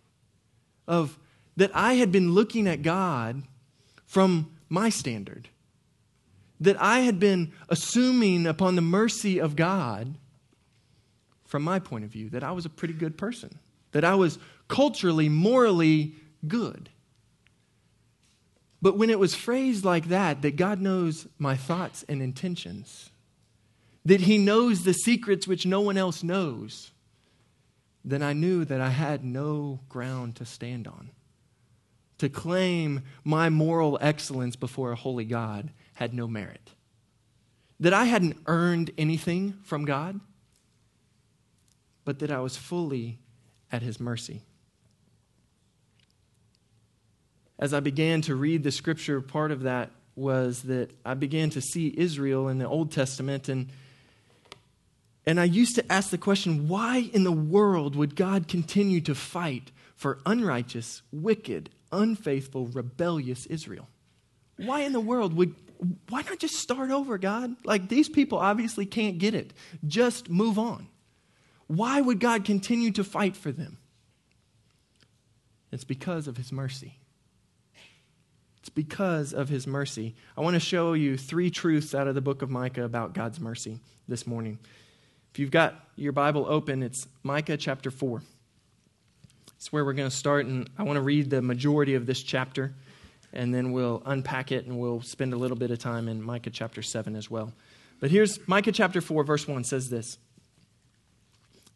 of 0.88 1.20
that 1.58 1.72
I 1.74 1.96
had 1.96 2.12
been 2.12 2.34
looking 2.34 2.68
at 2.68 2.82
God 2.82 3.44
from 4.06 4.58
my 4.70 4.90
standard. 4.90 5.50
That 6.60 6.80
I 6.82 7.00
had 7.00 7.20
been 7.20 7.54
assuming 7.70 8.46
upon 8.46 8.76
the 8.76 8.82
mercy 8.82 9.40
of 9.40 9.56
God 9.56 10.16
from 11.46 11.64
my 11.64 11.80
point 11.80 12.06
of 12.06 12.12
view 12.12 12.30
that 12.30 12.44
I 12.44 12.52
was 12.52 12.66
a 12.66 12.70
pretty 12.70 12.94
good 12.94 13.18
person, 13.18 13.60
that 13.92 14.06
I 14.06 14.16
was 14.16 14.40
culturally, 14.68 15.28
morally 15.28 16.16
good. 16.48 16.90
But 18.82 18.98
when 18.98 19.10
it 19.10 19.20
was 19.20 19.36
phrased 19.36 19.86
like 19.86 20.08
that, 20.08 20.42
that 20.42 20.56
God 20.56 20.82
knows 20.82 21.28
my 21.38 21.56
thoughts 21.56 22.04
and 22.10 22.22
intentions, 22.22 23.12
that 24.04 24.22
He 24.22 24.38
knows 24.38 24.84
the 24.84 24.94
secrets 24.94 25.48
which 25.48 25.66
no 25.66 25.82
one 25.82 25.98
else 25.98 26.24
knows, 26.24 26.92
then 28.04 28.24
I 28.24 28.34
knew 28.34 28.66
that 28.66 28.82
I 28.82 28.90
had 28.90 29.24
no 29.24 29.82
ground 29.88 30.36
to 30.38 30.46
stand 30.46 30.88
on. 30.88 31.12
To 32.18 32.30
claim 32.30 33.04
my 33.24 33.50
moral 33.50 33.98
excellence 34.02 34.56
before 34.56 34.92
a 34.92 34.96
holy 34.96 35.26
God 35.26 35.72
had 35.96 36.14
no 36.14 36.28
merit. 36.28 36.72
That 37.80 37.94
I 37.94 38.06
hadn't 38.06 38.38
earned 38.48 38.92
anything 38.98 39.58
from 39.64 39.86
God, 39.86 40.20
but 42.04 42.20
that 42.20 42.32
I 42.32 42.40
was 42.40 42.58
fully 42.58 43.20
at 43.72 43.84
His 43.84 44.00
mercy 44.00 44.42
as 47.62 47.74
I 47.74 47.80
began 47.80 48.22
to 48.24 48.36
read 48.36 48.64
the 48.64 48.72
scripture, 48.72 49.22
part 49.22 49.52
of 49.52 49.62
that 49.62 49.92
was 50.16 50.64
that 50.64 50.90
I 51.06 51.14
began 51.14 51.52
to 51.52 51.62
see 51.62 51.94
Israel 51.96 52.50
in 52.50 52.58
the 52.58 52.68
Old 52.68 52.92
Testament 52.92 53.48
and 53.48 53.70
And 55.26 55.40
I 55.40 55.44
used 55.44 55.76
to 55.76 55.92
ask 55.92 56.10
the 56.10 56.18
question 56.18 56.68
why 56.68 57.10
in 57.14 57.24
the 57.24 57.32
world 57.32 57.96
would 57.96 58.16
God 58.16 58.48
continue 58.48 59.02
to 59.02 59.14
fight 59.14 59.72
for 59.96 60.18
unrighteous, 60.26 61.04
wicked, 61.12 61.70
unfaithful, 61.92 62.66
rebellious 62.68 63.46
Israel? 63.46 63.88
Why 64.58 64.82
in 64.82 64.94
the 64.94 65.00
world 65.00 65.36
would, 65.36 65.54
why 66.10 66.24
not 66.24 66.40
just 66.40 66.56
start 66.56 66.90
over, 66.90 67.20
God? 67.20 67.56
Like 67.64 67.88
these 67.88 68.10
people 68.10 68.40
obviously 68.40 68.88
can't 68.88 69.20
get 69.20 69.36
it. 69.36 69.54
Just 69.86 70.30
move 70.30 70.58
on. 70.58 70.88
Why 71.68 72.02
would 72.02 72.20
God 72.20 72.44
continue 72.44 72.92
to 72.92 73.04
fight 73.04 73.38
for 73.38 73.52
them? 73.52 73.78
It's 75.72 75.86
because 75.86 76.28
of 76.28 76.38
his 76.38 76.52
mercy. 76.52 76.98
It's 78.62 78.70
because 78.70 79.34
of 79.34 79.50
his 79.50 79.66
mercy. 79.66 80.16
I 80.38 80.42
want 80.42 80.54
to 80.54 80.60
show 80.60 80.94
you 80.94 81.18
three 81.18 81.50
truths 81.50 81.96
out 81.96 82.08
of 82.08 82.14
the 82.14 82.22
book 82.22 82.44
of 82.44 82.50
Micah 82.52 82.84
about 82.84 83.14
God's 83.14 83.40
mercy 83.40 83.80
this 84.08 84.28
morning. 84.28 84.60
If 85.32 85.40
you've 85.40 85.50
got 85.50 85.84
your 85.96 86.12
Bible 86.12 86.46
open, 86.48 86.84
it's 86.84 87.08
Micah 87.24 87.58
chapter 87.58 87.90
4. 87.90 88.22
It's 89.56 89.74
where 89.74 89.84
we're 89.84 89.94
going 89.94 90.10
to 90.10 90.16
start, 90.16 90.46
and 90.46 90.70
I 90.78 90.84
want 90.84 90.98
to 90.98 91.02
read 91.02 91.30
the 91.32 91.42
majority 91.42 91.96
of 91.96 92.06
this 92.06 92.22
chapter, 92.22 92.74
and 93.34 93.54
then 93.54 93.72
we'll 93.72 94.04
unpack 94.06 94.52
it 94.52 94.66
and 94.66 94.80
we'll 94.80 95.02
spend 95.02 95.34
a 95.34 95.38
little 95.38 95.58
bit 95.58 95.72
of 95.72 95.80
time 95.80 96.08
in 96.08 96.22
Micah 96.22 96.50
chapter 96.52 96.84
7 96.84 97.16
as 97.16 97.32
well. 97.32 97.54
But 98.00 98.12
here's 98.12 98.46
Micah 98.48 98.72
chapter 98.72 99.02
4, 99.02 99.24
verse 99.24 99.48
1 99.48 99.64
says 99.64 99.90
this 99.90 100.20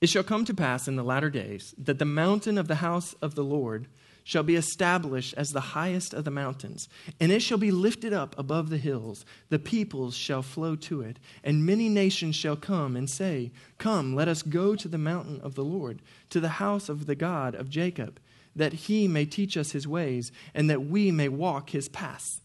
It 0.01 0.09
shall 0.09 0.23
come 0.23 0.45
to 0.45 0.53
pass 0.53 0.87
in 0.87 0.97
the 0.97 1.03
latter 1.03 1.31
days 1.31 1.73
that 1.79 1.97
the 1.97 2.05
mountain 2.05 2.59
of 2.59 2.67
the 2.67 2.75
house 2.75 3.15
of 3.21 3.33
the 3.33 3.43
Lord 3.43 3.87
shall 4.25 4.43
be 4.43 4.55
established 4.55 5.35
as 5.37 5.51
the 5.51 5.61
highest 5.61 6.11
of 6.11 6.25
the 6.25 6.31
mountains, 6.31 6.89
and 7.19 7.31
it 7.31 7.41
shall 7.41 7.59
be 7.59 7.69
lifted 7.69 8.11
up 8.11 8.37
above 8.39 8.71
the 8.71 8.77
hills. 8.77 9.23
The 9.49 9.59
peoples 9.59 10.15
shall 10.15 10.41
flow 10.41 10.75
to 10.77 11.01
it, 11.01 11.19
and 11.43 11.63
many 11.63 11.87
nations 11.87 12.35
shall 12.35 12.55
come 12.55 12.95
and 12.95 13.07
say, 13.07 13.51
Come, 13.77 14.15
let 14.15 14.27
us 14.27 14.41
go 14.41 14.75
to 14.75 14.87
the 14.87 14.97
mountain 14.97 15.39
of 15.41 15.53
the 15.53 15.63
Lord, 15.63 16.01
to 16.31 16.39
the 16.39 16.49
house 16.49 16.89
of 16.89 17.05
the 17.05 17.15
God 17.15 17.53
of 17.53 17.69
Jacob, 17.69 18.19
that 18.55 18.73
he 18.73 19.07
may 19.07 19.25
teach 19.25 19.55
us 19.55 19.71
his 19.71 19.87
ways, 19.87 20.31
and 20.55 20.71
that 20.71 20.85
we 20.85 21.11
may 21.11 21.29
walk 21.29 21.69
his 21.69 21.87
paths. 21.87 22.41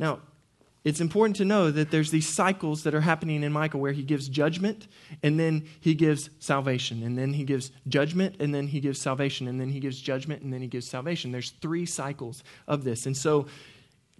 Now, 0.00 0.18
it's 0.86 1.00
important 1.00 1.34
to 1.34 1.44
know 1.44 1.72
that 1.72 1.90
there's 1.90 2.12
these 2.12 2.28
cycles 2.28 2.84
that 2.84 2.94
are 2.94 3.00
happening 3.00 3.42
in 3.42 3.52
Micah 3.52 3.76
where 3.76 3.90
he 3.90 4.04
gives 4.04 4.28
judgment 4.28 4.86
and 5.20 5.36
then 5.36 5.66
he 5.80 5.94
gives 5.94 6.30
salvation 6.38 7.02
and 7.02 7.18
then 7.18 7.32
he 7.32 7.42
gives 7.42 7.72
judgment 7.88 8.36
and 8.38 8.54
then 8.54 8.68
he 8.68 8.78
gives 8.78 9.00
salvation 9.00 9.48
and 9.48 9.60
then 9.60 9.68
he 9.68 9.80
gives 9.80 10.00
judgment 10.00 10.42
and 10.42 10.52
then 10.52 10.60
he 10.60 10.68
gives 10.68 10.88
salvation. 10.88 11.32
There's 11.32 11.50
three 11.60 11.86
cycles 11.86 12.44
of 12.68 12.84
this. 12.84 13.04
And 13.04 13.16
so 13.16 13.48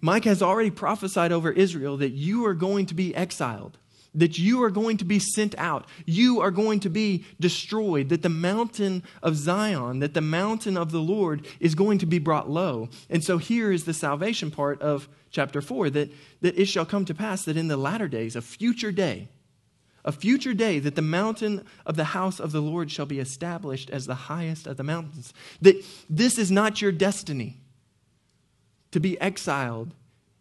Micah 0.01 0.27
has 0.27 0.41
already 0.41 0.69
prophesied 0.69 1.31
over 1.31 1.53
Israel 1.53 1.95
that 1.97 2.11
you 2.11 2.45
are 2.45 2.53
going 2.53 2.85
to 2.87 2.93
be 2.93 3.15
exiled 3.15 3.77
that 4.15 4.37
you 4.37 4.63
are 4.63 4.69
going 4.69 4.97
to 4.97 5.05
be 5.05 5.19
sent 5.19 5.55
out. 5.57 5.85
You 6.05 6.41
are 6.41 6.51
going 6.51 6.79
to 6.81 6.89
be 6.89 7.25
destroyed. 7.39 8.09
That 8.09 8.23
the 8.23 8.29
mountain 8.29 9.03
of 9.21 9.35
Zion, 9.35 9.99
that 9.99 10.13
the 10.13 10.21
mountain 10.21 10.77
of 10.77 10.91
the 10.91 10.99
Lord 10.99 11.47
is 11.59 11.75
going 11.75 11.99
to 11.99 12.05
be 12.05 12.19
brought 12.19 12.49
low. 12.49 12.89
And 13.09 13.23
so 13.23 13.37
here 13.37 13.71
is 13.71 13.85
the 13.85 13.93
salvation 13.93 14.51
part 14.51 14.81
of 14.81 15.07
chapter 15.29 15.61
4 15.61 15.89
that, 15.91 16.11
that 16.41 16.59
it 16.59 16.65
shall 16.65 16.85
come 16.85 17.05
to 17.05 17.13
pass 17.13 17.45
that 17.45 17.57
in 17.57 17.67
the 17.67 17.77
latter 17.77 18.07
days, 18.07 18.35
a 18.35 18.41
future 18.41 18.91
day, 18.91 19.27
a 20.03 20.11
future 20.11 20.53
day, 20.53 20.79
that 20.79 20.95
the 20.95 21.01
mountain 21.01 21.65
of 21.85 21.95
the 21.95 22.05
house 22.05 22.39
of 22.39 22.51
the 22.51 22.61
Lord 22.61 22.89
shall 22.89 23.05
be 23.05 23.19
established 23.19 23.89
as 23.89 24.05
the 24.05 24.15
highest 24.15 24.65
of 24.65 24.77
the 24.77 24.83
mountains. 24.83 25.33
That 25.61 25.83
this 26.09 26.37
is 26.37 26.49
not 26.49 26.81
your 26.81 26.91
destiny 26.91 27.57
to 28.91 28.99
be 28.99 29.19
exiled 29.19 29.93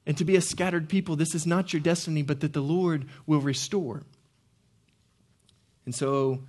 and 0.07 0.17
to 0.17 0.25
be 0.25 0.37
a 0.37 0.41
scattered 0.41 0.89
people. 0.89 1.17
This 1.17 1.35
is 1.35 1.47
not 1.47 1.73
your 1.73 1.83
destiny, 1.83 2.23
but 2.23 2.41
that 2.41 2.53
the 2.53 2.61
Lord 2.61 3.07
will 3.27 3.41
restore. 3.41 4.05
And 5.85 5.95
so, 5.95 6.43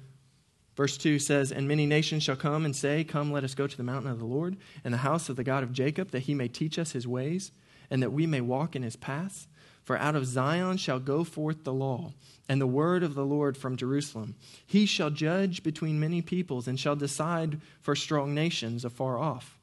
verse 0.76 0.98
2 0.98 1.20
says, 1.20 1.52
And 1.52 1.68
many 1.68 1.86
nations 1.86 2.24
shall 2.24 2.36
come 2.36 2.66
and 2.66 2.76
say, 2.76 3.04
Come, 3.04 3.32
let 3.32 3.44
us 3.44 3.56
go 3.56 3.66
to 3.68 3.78
the 3.78 3.84
mountain 3.84 4.12
of 4.12 4.20
the 4.20 4.26
Lord 4.26 4.58
and 4.84 4.94
the 4.94 5.00
house 5.00 5.28
of 5.28 5.36
the 5.36 5.44
God 5.44 5.64
of 5.64 5.74
Jacob, 5.74 6.12
that 6.12 6.24
he 6.24 6.36
may 6.36 6.48
teach 6.48 6.78
us 6.78 6.92
his 6.92 7.08
ways, 7.08 7.52
and 7.90 8.02
that 8.04 8.14
we 8.14 8.28
may 8.28 8.42
walk 8.42 8.76
in 8.76 8.84
his 8.84 8.96
paths. 8.96 9.48
For 9.84 9.98
out 9.98 10.16
of 10.16 10.26
Zion 10.26 10.76
shall 10.78 11.00
go 11.00 11.24
forth 11.24 11.64
the 11.64 11.74
law, 11.74 12.12
and 12.50 12.60
the 12.60 12.68
word 12.68 13.04
of 13.04 13.16
the 13.16 13.26
Lord 13.26 13.56
from 13.56 13.78
Jerusalem. 13.78 14.36
He 14.66 14.86
shall 14.86 15.10
judge 15.10 15.64
between 15.64 16.00
many 16.00 16.22
peoples, 16.22 16.68
and 16.68 16.80
shall 16.80 16.98
decide 16.98 17.62
for 17.80 17.96
strong 17.96 18.36
nations 18.36 18.84
afar 18.84 19.18
off 19.18 19.57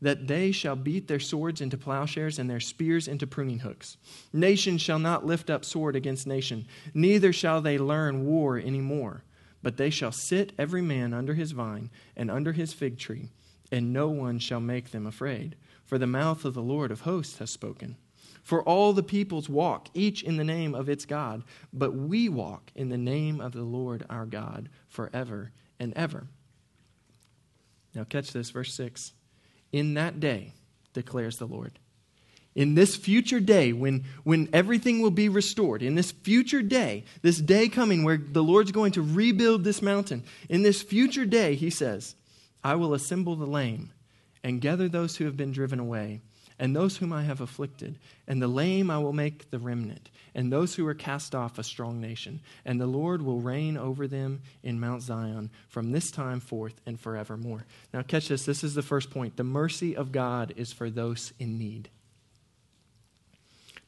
that 0.00 0.28
they 0.28 0.52
shall 0.52 0.76
beat 0.76 1.08
their 1.08 1.20
swords 1.20 1.60
into 1.60 1.76
plowshares 1.76 2.38
and 2.38 2.48
their 2.48 2.60
spears 2.60 3.08
into 3.08 3.26
pruning 3.26 3.60
hooks. 3.60 3.96
Nation 4.32 4.78
shall 4.78 4.98
not 4.98 5.26
lift 5.26 5.50
up 5.50 5.64
sword 5.64 5.96
against 5.96 6.26
nation, 6.26 6.66
neither 6.94 7.32
shall 7.32 7.60
they 7.60 7.78
learn 7.78 8.24
war 8.24 8.58
any 8.58 8.80
more, 8.80 9.24
but 9.62 9.76
they 9.76 9.90
shall 9.90 10.12
sit 10.12 10.52
every 10.58 10.82
man 10.82 11.12
under 11.12 11.34
his 11.34 11.52
vine 11.52 11.90
and 12.16 12.30
under 12.30 12.52
his 12.52 12.72
fig 12.72 12.98
tree, 12.98 13.30
and 13.72 13.92
no 13.92 14.08
one 14.08 14.38
shall 14.38 14.60
make 14.60 14.90
them 14.90 15.06
afraid. 15.06 15.56
For 15.84 15.98
the 15.98 16.06
mouth 16.06 16.44
of 16.44 16.54
the 16.54 16.62
Lord 16.62 16.90
of 16.90 17.00
hosts 17.00 17.38
has 17.38 17.50
spoken. 17.50 17.96
For 18.42 18.62
all 18.62 18.92
the 18.92 19.02
peoples 19.02 19.48
walk, 19.48 19.88
each 19.94 20.22
in 20.22 20.36
the 20.36 20.44
name 20.44 20.74
of 20.74 20.88
its 20.88 21.04
God, 21.04 21.42
but 21.72 21.92
we 21.92 22.28
walk 22.28 22.70
in 22.74 22.88
the 22.88 22.96
name 22.96 23.40
of 23.40 23.52
the 23.52 23.62
Lord 23.62 24.06
our 24.08 24.26
God 24.26 24.68
forever 24.88 25.52
and 25.78 25.92
ever. 25.94 26.28
Now, 27.94 28.04
catch 28.04 28.32
this, 28.32 28.50
verse 28.50 28.72
6 28.74 29.12
in 29.72 29.94
that 29.94 30.20
day, 30.20 30.54
declares 30.92 31.36
the 31.38 31.46
Lord. 31.46 31.78
In 32.54 32.74
this 32.74 32.96
future 32.96 33.38
day, 33.38 33.72
when, 33.72 34.04
when 34.24 34.48
everything 34.52 35.00
will 35.00 35.12
be 35.12 35.28
restored, 35.28 35.82
in 35.82 35.94
this 35.94 36.10
future 36.10 36.62
day, 36.62 37.04
this 37.22 37.38
day 37.38 37.68
coming 37.68 38.02
where 38.02 38.16
the 38.16 38.42
Lord's 38.42 38.72
going 38.72 38.92
to 38.92 39.02
rebuild 39.02 39.62
this 39.62 39.80
mountain, 39.80 40.24
in 40.48 40.62
this 40.62 40.82
future 40.82 41.24
day, 41.24 41.54
he 41.54 41.70
says, 41.70 42.16
I 42.64 42.74
will 42.74 42.94
assemble 42.94 43.36
the 43.36 43.46
lame 43.46 43.92
and 44.42 44.60
gather 44.60 44.88
those 44.88 45.16
who 45.16 45.24
have 45.26 45.36
been 45.36 45.52
driven 45.52 45.78
away 45.78 46.22
and 46.58 46.74
those 46.74 46.96
whom 46.96 47.12
I 47.12 47.22
have 47.22 47.40
afflicted. 47.40 47.98
And 48.26 48.42
the 48.42 48.48
lame 48.48 48.90
I 48.90 48.98
will 48.98 49.12
make 49.12 49.50
the 49.50 49.58
remnant, 49.58 50.10
and 50.34 50.52
those 50.52 50.74
who 50.74 50.86
are 50.86 50.94
cast 50.94 51.34
off 51.34 51.58
a 51.58 51.62
strong 51.62 52.00
nation. 52.00 52.40
And 52.64 52.80
the 52.80 52.86
Lord 52.86 53.22
will 53.22 53.40
reign 53.40 53.76
over 53.76 54.06
them 54.06 54.42
in 54.62 54.80
Mount 54.80 55.02
Zion 55.02 55.50
from 55.68 55.92
this 55.92 56.10
time 56.10 56.40
forth 56.40 56.80
and 56.86 56.98
forevermore. 56.98 57.64
Now, 57.92 58.02
catch 58.02 58.28
this. 58.28 58.44
This 58.44 58.64
is 58.64 58.74
the 58.74 58.82
first 58.82 59.10
point. 59.10 59.36
The 59.36 59.44
mercy 59.44 59.96
of 59.96 60.12
God 60.12 60.52
is 60.56 60.72
for 60.72 60.90
those 60.90 61.32
in 61.38 61.58
need. 61.58 61.90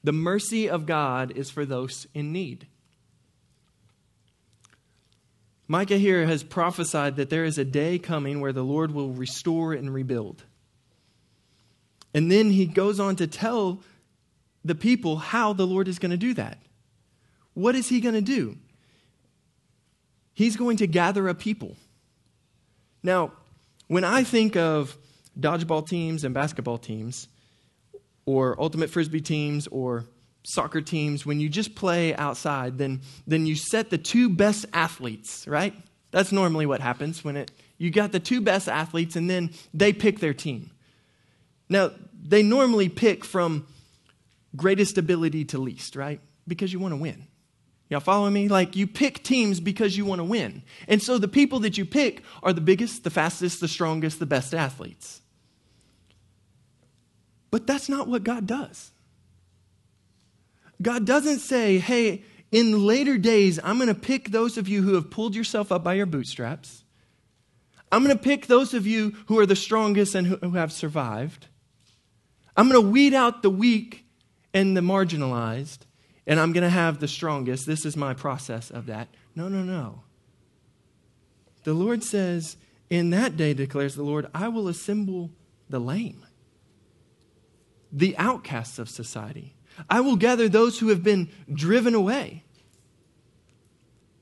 The 0.03 0.13
mercy 0.13 0.71
of 0.71 0.87
God 0.87 1.33
is 1.37 1.51
for 1.51 1.67
those 1.67 2.07
in 2.15 2.33
need. 2.33 2.67
Micah 5.69 5.99
here 5.99 6.27
has 6.27 6.43
prophesied 6.43 7.15
that 7.17 7.31
there 7.31 7.45
is 7.45 7.57
a 7.57 7.65
day 7.65 7.99
coming 7.99 8.41
where 8.41 8.53
the 8.53 8.65
Lord 8.65 8.93
will 8.93 9.11
restore 9.11 9.73
and 9.73 9.95
rebuild. 9.95 10.43
And 12.15 12.31
then 12.31 12.51
he 12.51 12.67
goes 12.67 12.99
on 12.99 13.17
to 13.17 13.27
tell 13.27 13.83
the 14.65 14.75
people 14.75 15.17
how 15.17 15.53
the 15.53 15.67
Lord 15.67 15.89
is 15.89 15.99
going 15.99 16.11
to 16.11 16.17
do 16.17 16.35
that. 16.35 16.59
What 17.55 17.75
is 17.75 17.89
he 17.89 18.01
going 18.01 18.15
to 18.15 18.21
do? 18.21 18.57
He's 20.33 20.57
going 20.57 20.77
to 20.79 20.87
gather 20.87 21.29
a 21.29 21.35
people. 21.35 21.77
Now, 23.03 23.33
when 23.89 24.05
I 24.05 24.25
think 24.25 24.57
of 24.57 24.97
dodgeball 25.39 25.89
teams 25.89 26.25
and 26.25 26.35
basketball 26.35 26.79
teams, 26.79 27.29
or 28.27 28.61
ultimate 28.61 28.91
frisbee 28.91 29.21
teams, 29.21 29.67
or 29.69 30.05
soccer 30.45 30.81
teams, 30.81 31.27
when 31.27 31.41
you 31.41 31.49
just 31.49 31.75
play 31.75 32.15
outside, 32.15 32.79
then, 32.79 33.01
then 33.27 33.47
you 33.47 33.57
set 33.57 33.91
the 33.91 33.99
two 33.99 34.29
best 34.29 34.67
athletes, 34.73 35.47
right? 35.49 35.75
That's 36.11 36.33
normally 36.33 36.67
what 36.67 36.81
happens 36.81 37.25
when 37.25 37.37
it 37.37 37.51
you 37.81 37.91
got 37.91 38.13
the 38.13 38.21
two 38.21 38.43
best 38.43 38.69
athletes 38.69 39.17
and 39.17 39.29
then 39.31 39.51
they 39.73 39.95
pick 39.95 40.21
their 40.21 40.35
team. 40.35 40.71
Now, 41.71 41.93
they 42.23 42.43
normally 42.43 42.91
pick 42.91 43.25
from 43.25 43.67
greatest 44.55 44.99
ability 44.99 45.47
to 45.47 45.59
least, 45.59 45.97
right? 45.97 46.21
Because 46.47 46.73
you 46.73 46.81
want 46.81 46.93
to 46.93 46.97
win. 46.97 47.27
Y'all 47.89 48.01
follow 48.01 48.29
me? 48.29 48.49
Like 48.49 48.77
you 48.77 48.87
pick 48.87 49.23
teams 49.23 49.59
because 49.59 49.97
you 49.97 50.05
want 50.05 50.19
to 50.21 50.25
win. 50.25 50.63
And 50.87 51.03
so 51.03 51.19
the 51.19 51.29
people 51.29 51.61
that 51.61 51.79
you 51.79 51.85
pick 51.85 52.23
are 52.43 52.53
the 52.53 52.61
biggest, 52.61 53.05
the 53.05 53.11
fastest, 53.11 53.61
the 53.61 53.69
strongest, 53.69 54.19
the 54.19 54.27
best 54.27 54.55
athletes. 54.55 55.23
But 57.51 57.67
that's 57.67 57.89
not 57.89 58.07
what 58.07 58.23
God 58.23 58.47
does. 58.47 58.93
God 60.83 61.05
doesn't 61.05 61.41
say, 61.41 61.79
hey, 61.79 62.23
in 62.53 62.87
later 62.87 63.19
days, 63.19 63.59
I'm 63.63 63.77
going 63.77 63.89
to 63.89 63.95
pick 63.95 64.31
those 64.31 64.57
of 64.57 64.69
you 64.69 64.83
who 64.83 64.95
have 64.95 65.11
pulled 65.11 65.35
yourself 65.35 65.71
up 65.73 65.85
by 65.85 65.95
your 65.95 66.07
bootstraps. 66.07 66.85
I'm 67.93 68.05
going 68.05 68.17
to 68.17 68.23
pick 68.23 68.47
those 68.47 68.73
of 68.73 68.87
you 68.87 69.17
who 69.27 69.39
are 69.41 69.47
the 69.47 69.57
strongest 69.57 70.15
and 70.15 70.27
who 70.27 70.53
have 70.53 70.73
survived. 70.73 71.49
I'm 72.57 72.69
going 72.69 72.83
to 72.83 72.91
weed 72.91 73.15
out 73.15 73.43
the 73.43 73.51
weak 73.51 74.05
and 74.53 74.77
the 74.77 74.81
marginalized, 74.81 75.81
and 76.27 76.41
I'm 76.41 76.53
going 76.53 76.65
to 76.65 76.71
have 76.71 76.99
the 76.99 77.09
strongest. 77.09 77.67
This 77.67 77.85
is 77.85 77.97
my 77.97 78.15
process 78.15 78.71
of 78.71 78.87
that. 78.87 79.09
No, 79.35 79.49
no, 79.49 79.63
no. 79.63 80.03
The 81.65 81.75
Lord 81.75 82.03
says, 82.03 82.57
In 82.89 83.11
that 83.11 83.37
day, 83.37 83.55
declares 83.55 83.95
the 83.95 84.03
Lord, 84.03 84.27
I 84.35 84.49
will 84.49 84.69
assemble 84.69 85.31
the 85.69 85.79
lame, 85.79 86.25
the 87.93 88.17
outcasts 88.17 88.79
of 88.79 88.89
society. 88.89 89.55
I 89.89 90.01
will 90.01 90.17
gather 90.17 90.49
those 90.49 90.79
who 90.79 90.89
have 90.89 91.03
been 91.03 91.31
driven 91.53 91.95
away. 91.95 92.45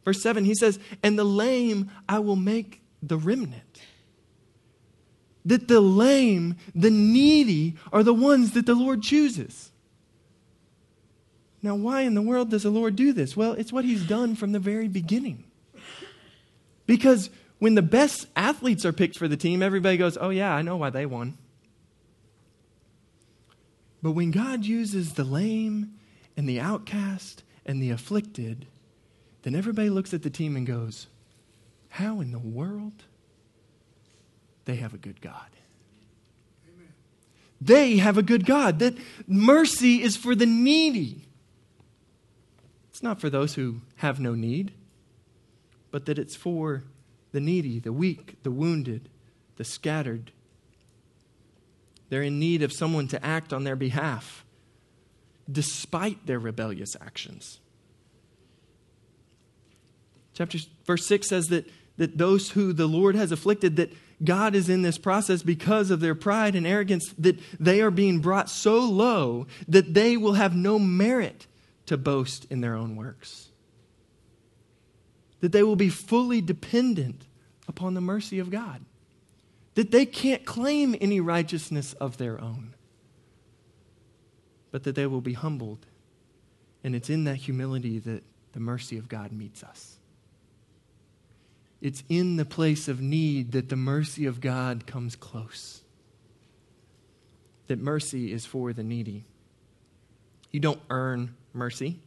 Verse 0.05 0.23
7, 0.23 0.45
he 0.45 0.55
says, 0.55 0.79
And 1.03 1.19
the 1.19 1.25
lame 1.25 1.91
I 2.09 2.19
will 2.19 2.37
make 2.37 2.83
the 3.03 3.19
remnant. 3.19 3.63
That 5.49 5.67
the 5.67 5.81
lame, 5.81 6.57
the 6.75 6.91
needy, 6.91 7.77
are 7.91 8.03
the 8.03 8.13
ones 8.13 8.53
that 8.53 8.67
the 8.67 8.75
Lord 8.75 9.03
chooses. 9.03 9.71
Now, 11.63 11.75
why 11.75 12.03
in 12.03 12.13
the 12.13 12.21
world 12.21 12.51
does 12.51 12.65
the 12.65 12.71
Lord 12.71 12.97
do 12.97 13.15
this? 13.15 13.35
Well, 13.35 13.55
it's 13.55 13.73
what 13.73 13.87
He's 13.87 14.07
done 14.07 14.37
from 14.37 14.53
the 14.53 14.59
very 14.59 14.89
beginning. 14.89 15.45
Because 16.85 17.31
when 17.59 17.77
the 17.77 17.83
best 17.83 18.27
athletes 18.37 18.85
are 18.85 18.93
picked 18.93 19.17
for 19.17 19.27
the 19.27 19.39
team, 19.39 19.63
everybody 19.63 19.97
goes, 19.97 20.19
Oh, 20.21 20.29
yeah, 20.29 20.55
I 20.55 20.61
know 20.61 20.77
why 20.77 20.91
they 20.91 21.07
won. 21.07 21.39
But 24.03 24.13
when 24.13 24.31
God 24.31 24.67
uses 24.67 25.15
the 25.15 25.25
lame 25.25 25.95
and 26.37 26.47
the 26.47 26.61
outcast 26.61 27.43
and 27.65 27.83
the 27.83 27.91
afflicted, 27.91 28.67
then 29.45 29.55
everybody 29.55 29.89
looks 29.89 30.13
at 30.13 30.23
the 30.23 30.31
team 30.31 30.57
and 30.57 30.67
goes, 30.67 31.07
How 31.89 32.21
in 32.21 32.33
the 32.33 32.39
world? 32.39 33.05
They 34.69 34.77
have 34.77 34.93
a 34.93 34.99
good 34.99 35.23
God. 35.23 35.49
Amen. 36.69 36.93
They 37.59 37.97
have 37.97 38.19
a 38.19 38.23
good 38.23 38.45
God. 38.45 38.81
That 38.81 38.99
mercy 39.27 40.03
is 40.03 40.15
for 40.15 40.35
the 40.35 40.45
needy. 40.45 41.27
It's 42.91 43.03
not 43.03 43.19
for 43.19 43.31
those 43.31 43.55
who 43.55 43.81
have 43.97 44.21
no 44.21 44.35
need, 44.35 44.73
but 45.91 46.05
that 46.05 46.19
it's 46.19 46.37
for 46.37 46.85
the 47.33 47.41
needy, 47.41 47.79
the 47.79 47.95
weak, 47.95 48.43
the 48.43 48.51
wounded, 48.51 49.09
the 49.57 49.65
scattered. 49.65 50.33
They're 52.11 52.23
in 52.23 52.39
need 52.39 52.63
of 52.63 52.71
someone 52.71 53.09
to 53.09 53.25
act 53.25 53.55
on 53.55 53.65
their 53.65 53.75
behalf, 53.75 54.45
despite 55.51 56.27
their 56.27 56.39
rebellious 56.39 56.95
actions. 57.01 57.59
Chapter 60.35 60.59
verse 60.85 61.07
6 61.07 61.27
says 61.27 61.49
that, 61.49 61.71
that 61.97 62.19
those 62.19 62.51
who 62.51 62.75
the 62.75 62.87
Lord 62.87 63.15
has 63.15 63.33
afflicted, 63.33 63.77
that 63.77 63.95
God 64.23 64.55
is 64.55 64.69
in 64.69 64.83
this 64.83 64.99
process 64.99 65.43
because 65.43 65.91
of 65.91 66.01
their 66.01 66.15
pride 66.15 66.57
and 66.57 66.67
arrogance, 66.67 67.15
that 67.19 67.39
they 67.61 67.81
are 67.81 67.91
being 67.91 68.19
brought 68.19 68.51
so 68.51 68.81
low 68.81 69.47
that 69.69 69.95
they 69.95 70.17
will 70.17 70.35
have 70.35 70.57
no 70.57 70.79
merit 70.79 71.47
to 71.87 71.97
boast 71.97 72.47
in 72.51 72.61
their 72.61 72.75
own 72.75 72.97
works. 72.97 73.51
That 75.41 75.53
they 75.53 75.63
will 75.63 75.77
be 75.77 75.89
fully 75.89 76.41
dependent 76.41 77.27
upon 77.69 77.95
the 77.95 78.01
mercy 78.01 78.41
of 78.41 78.51
God. 78.51 78.85
That 79.75 79.93
they 79.93 80.05
can't 80.05 80.45
claim 80.45 80.97
any 81.01 81.21
righteousness 81.21 81.93
of 81.95 82.17
their 82.17 82.41
own, 82.41 82.75
but 84.73 84.83
that 84.83 84.97
they 84.97 85.07
will 85.07 85.21
be 85.21 85.35
humbled. 85.35 85.87
And 86.83 86.97
it's 86.97 87.09
in 87.09 87.25
that 87.25 87.37
humility 87.37 88.01
that 88.01 88.25
the 88.53 88.61
mercy 88.61 88.99
of 88.99 89.09
God 89.09 89.31
meets 89.31 89.63
us. 89.63 89.98
It's 91.81 92.03
in 92.09 92.37
the 92.37 92.45
place 92.45 92.89
of 92.89 93.01
need 93.01 93.53
that 93.53 93.69
the 93.69 93.77
mercy 93.77 94.27
of 94.27 94.41
God 94.41 94.87
comes 94.87 95.15
close. 95.15 95.83
That 97.69 97.79
mercy 97.79 98.33
is 98.33 98.45
for 98.45 98.73
the 98.73 98.83
needy. 98.83 99.25
You 100.51 100.61
don't 100.61 100.81
earn 100.91 101.37
mercy. 101.53 102.01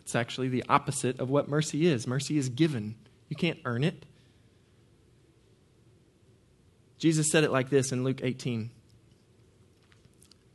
It's 0.00 0.14
actually 0.14 0.48
the 0.48 0.64
opposite 0.68 1.20
of 1.20 1.30
what 1.30 1.48
mercy 1.48 1.86
is. 1.86 2.06
Mercy 2.06 2.36
is 2.36 2.48
given, 2.48 2.94
you 3.28 3.36
can't 3.36 3.58
earn 3.64 3.84
it. 3.84 4.04
Jesus 6.98 7.30
said 7.30 7.44
it 7.44 7.50
like 7.50 7.70
this 7.70 7.92
in 7.92 8.04
Luke 8.04 8.20
18. 8.22 8.70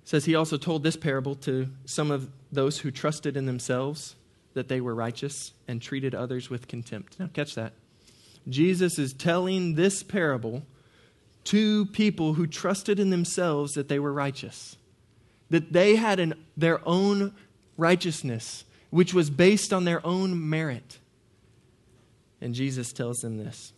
It 0.03 0.09
says 0.09 0.25
he 0.25 0.35
also 0.35 0.57
told 0.57 0.83
this 0.83 0.95
parable 0.95 1.35
to 1.35 1.67
some 1.85 2.11
of 2.11 2.29
those 2.51 2.79
who 2.79 2.91
trusted 2.91 3.37
in 3.37 3.45
themselves 3.45 4.15
that 4.53 4.67
they 4.67 4.81
were 4.81 4.95
righteous 4.95 5.53
and 5.67 5.81
treated 5.81 6.15
others 6.15 6.49
with 6.49 6.67
contempt. 6.67 7.19
Now 7.19 7.29
catch 7.31 7.55
that. 7.55 7.73
Jesus 8.47 8.97
is 8.97 9.13
telling 9.13 9.75
this 9.75 10.03
parable 10.03 10.63
to 11.45 11.85
people 11.87 12.33
who 12.33 12.47
trusted 12.47 12.99
in 12.99 13.09
themselves 13.09 13.73
that 13.73 13.87
they 13.87 13.99
were 13.99 14.13
righteous, 14.13 14.77
that 15.49 15.73
they 15.73 15.95
had 15.95 16.19
an, 16.19 16.33
their 16.55 16.79
own 16.87 17.33
righteousness, 17.77 18.65
which 18.89 19.13
was 19.13 19.29
based 19.29 19.73
on 19.73 19.85
their 19.85 20.05
own 20.05 20.49
merit. 20.49 20.99
And 22.41 22.53
Jesus 22.53 22.93
tells 22.93 23.17
them 23.17 23.37
this 23.37 23.73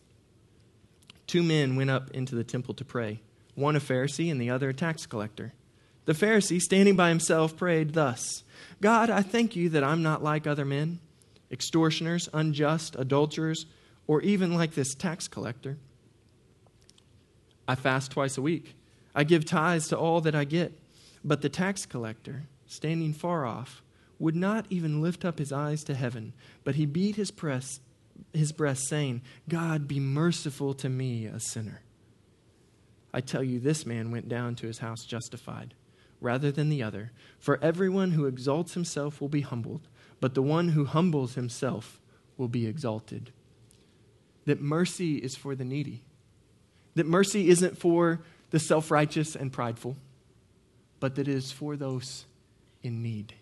Two 1.27 1.43
men 1.43 1.75
went 1.75 1.89
up 1.89 2.11
into 2.11 2.35
the 2.35 2.43
temple 2.43 2.73
to 2.75 2.85
pray, 2.85 3.21
one 3.55 3.75
a 3.75 3.79
Pharisee 3.79 4.31
and 4.31 4.39
the 4.39 4.49
other 4.49 4.69
a 4.69 4.73
tax 4.73 5.05
collector. 5.05 5.53
The 6.05 6.13
Pharisee, 6.13 6.59
standing 6.59 6.95
by 6.95 7.09
himself, 7.09 7.55
prayed 7.55 7.93
thus 7.93 8.43
God, 8.81 9.09
I 9.09 9.21
thank 9.21 9.55
you 9.55 9.69
that 9.69 9.83
I'm 9.83 10.03
not 10.03 10.23
like 10.23 10.45
other 10.45 10.65
men, 10.65 10.99
extortioners, 11.51 12.27
unjust, 12.33 12.95
adulterers 12.97 13.65
or 14.11 14.21
even 14.23 14.53
like 14.53 14.73
this 14.73 14.93
tax 14.93 15.29
collector. 15.29 15.77
I 17.65 17.75
fast 17.75 18.11
twice 18.11 18.37
a 18.37 18.41
week. 18.41 18.75
I 19.15 19.23
give 19.23 19.45
tithes 19.45 19.87
to 19.87 19.97
all 19.97 20.19
that 20.19 20.35
I 20.35 20.43
get. 20.43 20.77
But 21.23 21.41
the 21.41 21.47
tax 21.47 21.85
collector, 21.85 22.43
standing 22.65 23.13
far 23.13 23.45
off, 23.45 23.81
would 24.19 24.35
not 24.35 24.65
even 24.69 25.01
lift 25.01 25.23
up 25.23 25.39
his 25.39 25.53
eyes 25.53 25.85
to 25.85 25.95
heaven, 25.95 26.33
but 26.65 26.75
he 26.75 26.85
beat 26.85 27.15
his 27.15 27.31
breast, 27.31 27.79
his 28.33 28.51
breast, 28.51 28.85
saying, 28.89 29.21
God, 29.47 29.87
be 29.87 30.01
merciful 30.01 30.73
to 30.73 30.89
me, 30.89 31.25
a 31.25 31.39
sinner. 31.39 31.79
I 33.13 33.21
tell 33.21 33.45
you, 33.45 33.61
this 33.61 33.85
man 33.85 34.11
went 34.11 34.27
down 34.27 34.55
to 34.55 34.67
his 34.67 34.79
house 34.79 35.05
justified, 35.05 35.73
rather 36.19 36.51
than 36.51 36.67
the 36.67 36.83
other. 36.83 37.13
For 37.39 37.63
everyone 37.63 38.11
who 38.11 38.25
exalts 38.25 38.73
himself 38.73 39.21
will 39.21 39.29
be 39.29 39.39
humbled, 39.39 39.87
but 40.19 40.33
the 40.33 40.41
one 40.41 40.67
who 40.67 40.83
humbles 40.83 41.35
himself 41.35 42.01
will 42.35 42.49
be 42.49 42.67
exalted 42.67 43.31
that 44.45 44.61
mercy 44.61 45.17
is 45.17 45.35
for 45.35 45.55
the 45.55 45.65
needy, 45.65 46.01
that 46.95 47.05
mercy 47.05 47.49
isn't 47.49 47.77
for 47.77 48.21
the 48.49 48.59
self 48.59 48.91
righteous 48.91 49.35
and 49.35 49.51
prideful, 49.51 49.95
but 50.99 51.15
that 51.15 51.27
it 51.27 51.35
is 51.35 51.51
for 51.51 51.75
those 51.75 52.25
in 52.83 53.01
need. 53.01 53.33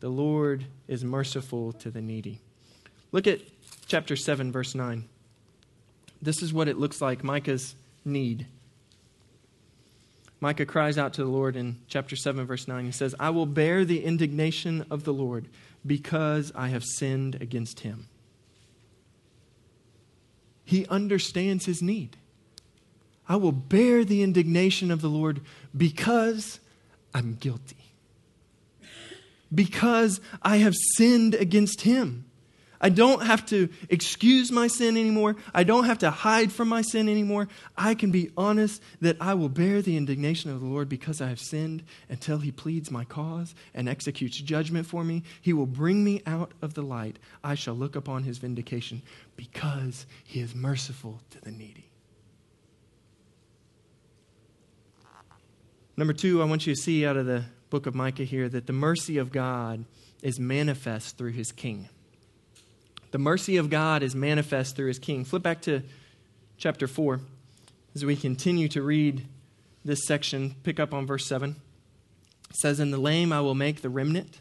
The 0.00 0.08
Lord 0.08 0.66
is 0.86 1.04
merciful 1.04 1.72
to 1.72 1.90
the 1.90 2.02
needy. 2.02 2.40
Look 3.12 3.26
at 3.26 3.40
chapter 3.86 4.16
7, 4.16 4.52
verse 4.52 4.74
9. 4.74 5.08
This 6.20 6.42
is 6.42 6.52
what 6.52 6.68
it 6.68 6.78
looks 6.78 7.00
like 7.00 7.24
Micah's 7.24 7.74
need. 8.04 8.46
Micah 10.40 10.66
cries 10.66 10.98
out 10.98 11.14
to 11.14 11.24
the 11.24 11.30
Lord 11.30 11.56
in 11.56 11.78
chapter 11.88 12.16
7, 12.16 12.44
verse 12.44 12.68
9. 12.68 12.84
He 12.84 12.92
says, 12.92 13.14
I 13.18 13.30
will 13.30 13.46
bear 13.46 13.84
the 13.84 14.04
indignation 14.04 14.84
of 14.90 15.04
the 15.04 15.12
Lord 15.12 15.48
because 15.86 16.52
I 16.54 16.68
have 16.68 16.84
sinned 16.84 17.36
against 17.36 17.80
him. 17.80 18.08
He 20.64 20.86
understands 20.86 21.66
his 21.66 21.82
need. 21.82 22.16
I 23.28 23.36
will 23.36 23.52
bear 23.52 24.04
the 24.04 24.22
indignation 24.22 24.90
of 24.90 25.00
the 25.00 25.08
Lord 25.08 25.40
because 25.76 26.60
I'm 27.14 27.34
guilty. 27.34 27.76
Because 29.54 30.20
I 30.42 30.58
have 30.58 30.74
sinned 30.96 31.34
against 31.34 31.82
him. 31.82 32.24
I 32.84 32.90
don't 32.90 33.22
have 33.22 33.46
to 33.46 33.70
excuse 33.88 34.52
my 34.52 34.66
sin 34.66 34.98
anymore. 34.98 35.36
I 35.54 35.64
don't 35.64 35.84
have 35.84 36.00
to 36.00 36.10
hide 36.10 36.52
from 36.52 36.68
my 36.68 36.82
sin 36.82 37.08
anymore. 37.08 37.48
I 37.78 37.94
can 37.94 38.10
be 38.10 38.30
honest 38.36 38.82
that 39.00 39.16
I 39.22 39.32
will 39.32 39.48
bear 39.48 39.80
the 39.80 39.96
indignation 39.96 40.50
of 40.50 40.60
the 40.60 40.66
Lord 40.66 40.90
because 40.90 41.22
I 41.22 41.28
have 41.28 41.40
sinned 41.40 41.82
until 42.10 42.36
he 42.36 42.52
pleads 42.52 42.90
my 42.90 43.04
cause 43.04 43.54
and 43.72 43.88
executes 43.88 44.38
judgment 44.38 44.86
for 44.86 45.02
me. 45.02 45.22
He 45.40 45.54
will 45.54 45.64
bring 45.64 46.04
me 46.04 46.20
out 46.26 46.52
of 46.60 46.74
the 46.74 46.82
light. 46.82 47.18
I 47.42 47.54
shall 47.54 47.72
look 47.72 47.96
upon 47.96 48.24
his 48.24 48.36
vindication 48.36 49.00
because 49.34 50.04
he 50.22 50.40
is 50.40 50.54
merciful 50.54 51.22
to 51.30 51.40
the 51.40 51.52
needy. 51.52 51.88
Number 55.96 56.12
two, 56.12 56.42
I 56.42 56.44
want 56.44 56.66
you 56.66 56.74
to 56.74 56.80
see 56.80 57.06
out 57.06 57.16
of 57.16 57.24
the 57.24 57.44
book 57.70 57.86
of 57.86 57.94
Micah 57.94 58.24
here 58.24 58.50
that 58.50 58.66
the 58.66 58.74
mercy 58.74 59.16
of 59.16 59.32
God 59.32 59.86
is 60.20 60.38
manifest 60.38 61.16
through 61.16 61.32
his 61.32 61.50
king. 61.50 61.88
The 63.14 63.18
mercy 63.18 63.58
of 63.58 63.70
God 63.70 64.02
is 64.02 64.16
manifest 64.16 64.74
through 64.74 64.88
his 64.88 64.98
king. 64.98 65.24
Flip 65.24 65.40
back 65.40 65.62
to 65.62 65.82
chapter 66.58 66.88
4 66.88 67.20
as 67.94 68.04
we 68.04 68.16
continue 68.16 68.66
to 68.66 68.82
read 68.82 69.24
this 69.84 70.04
section. 70.04 70.56
Pick 70.64 70.80
up 70.80 70.92
on 70.92 71.06
verse 71.06 71.24
7. 71.24 71.54
It 72.50 72.56
says, 72.56 72.80
In 72.80 72.90
the 72.90 72.98
lame 72.98 73.32
I 73.32 73.40
will 73.40 73.54
make 73.54 73.82
the 73.82 73.88
remnant, 73.88 74.40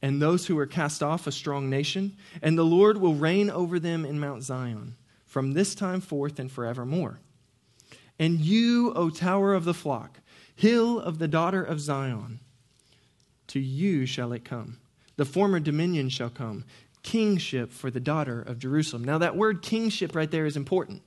and 0.00 0.22
those 0.22 0.46
who 0.46 0.58
are 0.58 0.64
cast 0.64 1.02
off 1.02 1.26
a 1.26 1.30
strong 1.30 1.68
nation, 1.68 2.16
and 2.40 2.56
the 2.56 2.64
Lord 2.64 2.96
will 2.96 3.12
reign 3.12 3.50
over 3.50 3.78
them 3.78 4.06
in 4.06 4.18
Mount 4.18 4.44
Zion 4.44 4.96
from 5.26 5.52
this 5.52 5.74
time 5.74 6.00
forth 6.00 6.38
and 6.38 6.50
forevermore. 6.50 7.20
And 8.18 8.40
you, 8.40 8.94
O 8.94 9.10
tower 9.10 9.52
of 9.52 9.66
the 9.66 9.74
flock, 9.74 10.20
hill 10.54 10.98
of 10.98 11.18
the 11.18 11.28
daughter 11.28 11.62
of 11.62 11.82
Zion, 11.82 12.40
to 13.48 13.60
you 13.60 14.06
shall 14.06 14.32
it 14.32 14.42
come. 14.42 14.78
The 15.16 15.24
former 15.24 15.60
dominion 15.60 16.08
shall 16.10 16.30
come, 16.30 16.64
kingship 17.06 17.72
for 17.72 17.88
the 17.88 18.00
daughter 18.00 18.42
of 18.42 18.58
Jerusalem. 18.58 19.04
Now, 19.04 19.18
that 19.18 19.36
word 19.36 19.62
kingship 19.62 20.14
right 20.16 20.30
there 20.30 20.44
is 20.44 20.56
important. 20.56 21.02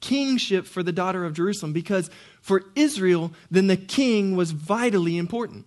Kingship 0.00 0.66
for 0.66 0.82
the 0.82 0.90
daughter 0.90 1.24
of 1.24 1.34
Jerusalem, 1.34 1.72
because 1.72 2.10
for 2.40 2.64
Israel, 2.74 3.32
then 3.48 3.68
the 3.68 3.76
king 3.76 4.34
was 4.34 4.50
vitally 4.50 5.16
important. 5.16 5.64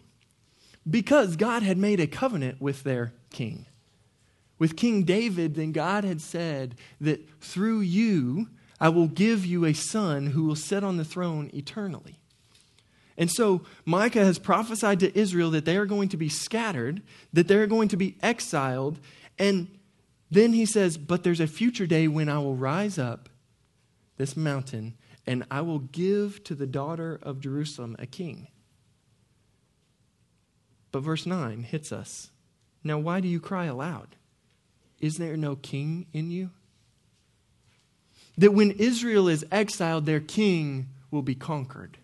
Because 0.87 1.37
God 1.37 1.63
had 1.63 1.77
made 1.77 2.01
a 2.01 2.05
covenant 2.05 2.61
with 2.61 2.83
their 2.83 3.13
king, 3.31 3.65
With 4.57 4.77
King 4.77 5.03
David, 5.03 5.55
then 5.55 5.71
God 5.71 6.03
had 6.03 6.21
said 6.21 6.75
that 7.01 7.27
through 7.41 7.81
you, 7.81 8.47
I 8.79 8.89
will 8.89 9.07
give 9.07 9.45
you 9.45 9.65
a 9.65 9.73
son 9.73 10.27
who 10.27 10.43
will 10.45 10.55
sit 10.55 10.83
on 10.83 10.97
the 10.97 11.05
throne 11.05 11.49
eternally. 11.53 12.19
And 13.17 13.31
so 13.31 13.61
Micah 13.85 14.25
has 14.25 14.39
prophesied 14.39 14.99
to 14.99 15.17
Israel 15.17 15.51
that 15.51 15.65
they 15.65 15.77
are 15.77 15.85
going 15.85 16.09
to 16.09 16.17
be 16.17 16.29
scattered, 16.29 17.01
that 17.31 17.47
they're 17.47 17.67
going 17.67 17.87
to 17.89 17.97
be 17.97 18.17
exiled, 18.21 18.99
and 19.37 19.79
then 20.31 20.53
he 20.53 20.65
says, 20.65 20.97
But 20.97 21.23
there's 21.23 21.39
a 21.39 21.47
future 21.47 21.87
day 21.87 22.07
when 22.07 22.29
I 22.29 22.39
will 22.39 22.55
rise 22.55 22.97
up 22.97 23.29
this 24.17 24.35
mountain 24.35 24.95
and 25.27 25.43
I 25.49 25.61
will 25.61 25.79
give 25.79 26.43
to 26.45 26.55
the 26.55 26.67
daughter 26.67 27.19
of 27.21 27.39
Jerusalem 27.39 27.95
a 27.99 28.05
king. 28.05 28.47
But 30.91 31.01
verse 31.01 31.25
9 31.25 31.63
hits 31.63 31.91
us. 31.91 32.31
Now, 32.83 32.99
why 32.99 33.19
do 33.19 33.27
you 33.27 33.39
cry 33.39 33.65
aloud? 33.65 34.15
Is 34.99 35.17
there 35.17 35.35
no 35.35 35.55
king 35.55 36.05
in 36.13 36.31
you? 36.31 36.51
That 38.37 38.53
when 38.53 38.71
Israel 38.71 39.27
is 39.27 39.45
exiled, 39.51 40.05
their 40.05 40.19
king 40.19 40.89
will 41.11 41.21
be 41.21 41.35
conquered. 41.35 41.97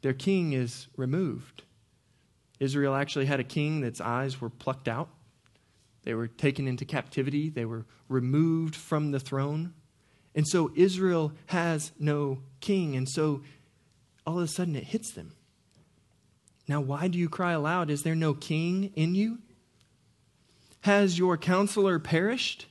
Their 0.00 0.12
king 0.12 0.52
is 0.52 0.88
removed. 0.96 1.62
Israel 2.58 2.94
actually 2.94 3.26
had 3.26 3.40
a 3.40 3.44
king 3.44 3.80
that's 3.80 4.00
eyes 4.00 4.40
were 4.40 4.50
plucked 4.50 4.88
out. 4.88 5.08
They 6.04 6.14
were 6.14 6.28
taken 6.28 6.66
into 6.66 6.84
captivity. 6.84 7.48
They 7.48 7.64
were 7.64 7.86
removed 8.08 8.74
from 8.74 9.10
the 9.10 9.20
throne. 9.20 9.74
And 10.34 10.46
so 10.48 10.70
Israel 10.74 11.32
has 11.46 11.92
no 11.98 12.42
king. 12.60 12.96
And 12.96 13.08
so 13.08 13.42
all 14.26 14.38
of 14.38 14.44
a 14.44 14.48
sudden 14.48 14.76
it 14.76 14.84
hits 14.84 15.10
them. 15.10 15.32
Now, 16.68 16.80
why 16.80 17.08
do 17.08 17.18
you 17.18 17.28
cry 17.28 17.52
aloud? 17.52 17.90
Is 17.90 18.02
there 18.02 18.14
no 18.14 18.34
king 18.34 18.92
in 18.94 19.14
you? 19.14 19.38
Has 20.82 21.18
your 21.18 21.36
counselor 21.36 21.98
perished? 21.98 22.66